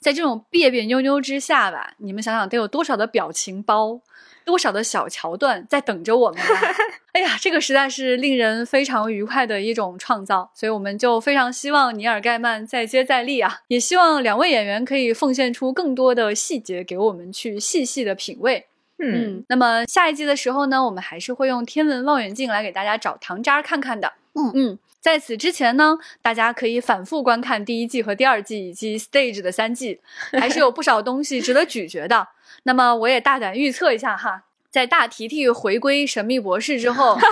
[0.00, 4.00] 在这种别别扭扭之下吧，你们想想得有多少的表情包，
[4.44, 6.40] 多少的小桥段在等着我们。
[7.12, 10.50] 哎呀，这个实在是令人非常愉快的一种创造。
[10.54, 13.60] 所以我们就非常希望尼尔盖曼再接再厉啊！
[13.68, 18.66] 也希望两位演员可以奉献出更多的细节给我们去细细的品味。
[19.00, 24.12] 嗯，那么下一季的时候呢，我们还是会用天文望远镜来给大家找糖渣看看的。
[24.34, 30.00] 嗯嗯，在此之前呢，大家可以反复观看第一季和第二季以及 Stage 的三季，
[30.32, 32.28] 还是有不少东西值得咀嚼的。
[32.64, 37.18] 那么我也大胆预测一下哈，在大提提回归神秘博士之后。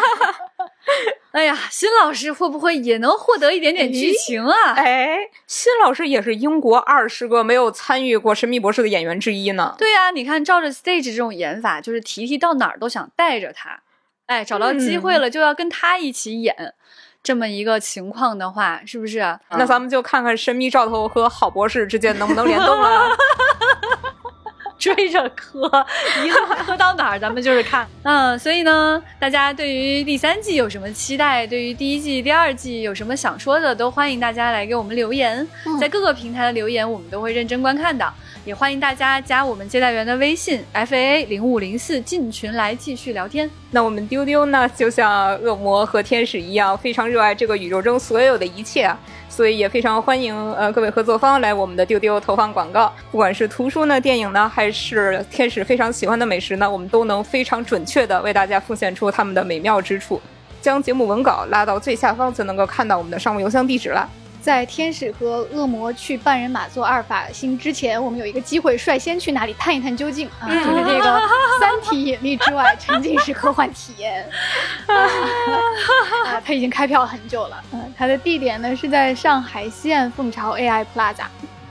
[1.33, 4.73] 哎呀，新老师会不会也能获得一点点剧情啊？
[4.73, 9.75] 哎，新老师也是英国二十个没有参与过《神秘博士》的演员之一呢。
[9.77, 13.83] 对呀，你看，照着 Stage 这种演法，就是提提到哪儿都想带着他。
[14.25, 16.75] 哎，找到机会了就要跟他一起演，
[17.27, 19.19] 这么一个情况的话，是不是？
[19.51, 23.09] 那咱们就看看神秘兆头和郝博士之间能不能联动了。
[24.79, 25.71] 追着磕，
[26.25, 27.87] 一路 磕到哪儿，咱们就是看。
[28.03, 31.47] 嗯，所以呢，大家对于第三季有什么期待？
[31.47, 35.47] 对于第一季、第二季有什么想说的，都欢迎大家来给我们留言。
[35.81, 38.07] 在各个平台的留言，我们都会认真观看的。
[38.45, 43.51] 也欢迎大家加我们接待员的微信 f a a 零五零四进群来继续聊天。
[43.73, 48.97] 那我们丢丢呢，就像恶魔和天使一样，非常热爱这个宇宙中所有的一切啊。
[49.29, 60.21] 所以也非常欢迎呃各位合作方来我们的丢丢投放广告，不管是图书呢、电影呢，还是天使非常喜欢的美食呢，我们都能非常准确的为大家奉献出他们的美妙之处。
[60.63, 64.09] 将节目文稿拉到最下方，就能够看到我们的商务邮箱地址了。
[64.47, 70.47] 在天使和恶魔去半人马座阿尔法星之前，我们有一个机会率先去那里探一探究竟啊！
[70.47, 71.21] 就是这个
[71.59, 74.25] 三体引力之外沉浸式科幻体验
[74.87, 77.61] 啊，它已经开票很久了。
[77.73, 81.25] 嗯，它的地点呢是在上海西岸凤巢 AI Plaza。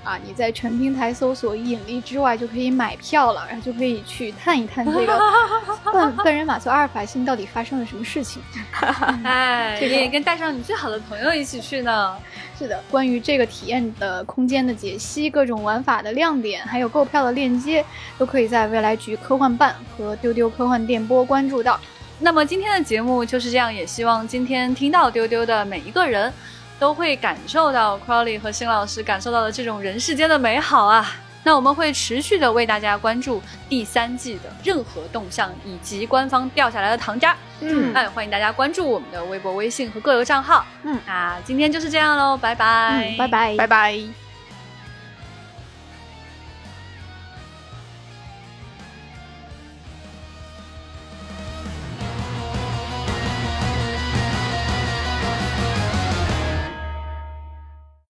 [0.06, 5.20] 啊，你在全平台搜索“引力之外”就可以买票了，然后就可以去探一探这个
[5.92, 8.40] 半半人马座阿尔法星到底发生了什么事情。
[9.26, 12.16] 哎，可以跟带上你最好的朋友一起去呢。
[12.58, 17.84] 是的，关于这个体验的空间的解析、各种玩法的亮点，还有购票的链接，
[18.18, 21.80] 都可以在未来局科幻办和丢丢科幻电波关注到。
[22.20, 26.32] 那么今天的节目就是这样，也希望今天听到丢丢的每一个人。
[26.80, 31.16] 都会感受到 Crowley 和新老师感受到的这种人世间的美好啊！
[31.44, 37.36] 那我们会持续的为大家关注第三季的任何动向，以及官方掉下来的糖渣。
[37.60, 40.66] 嗯，哎，欢迎大家关注我们的微博、微信和各个账号。
[40.82, 44.25] 嗯，那今天就是这样喽，拜拜，拜拜，拜拜。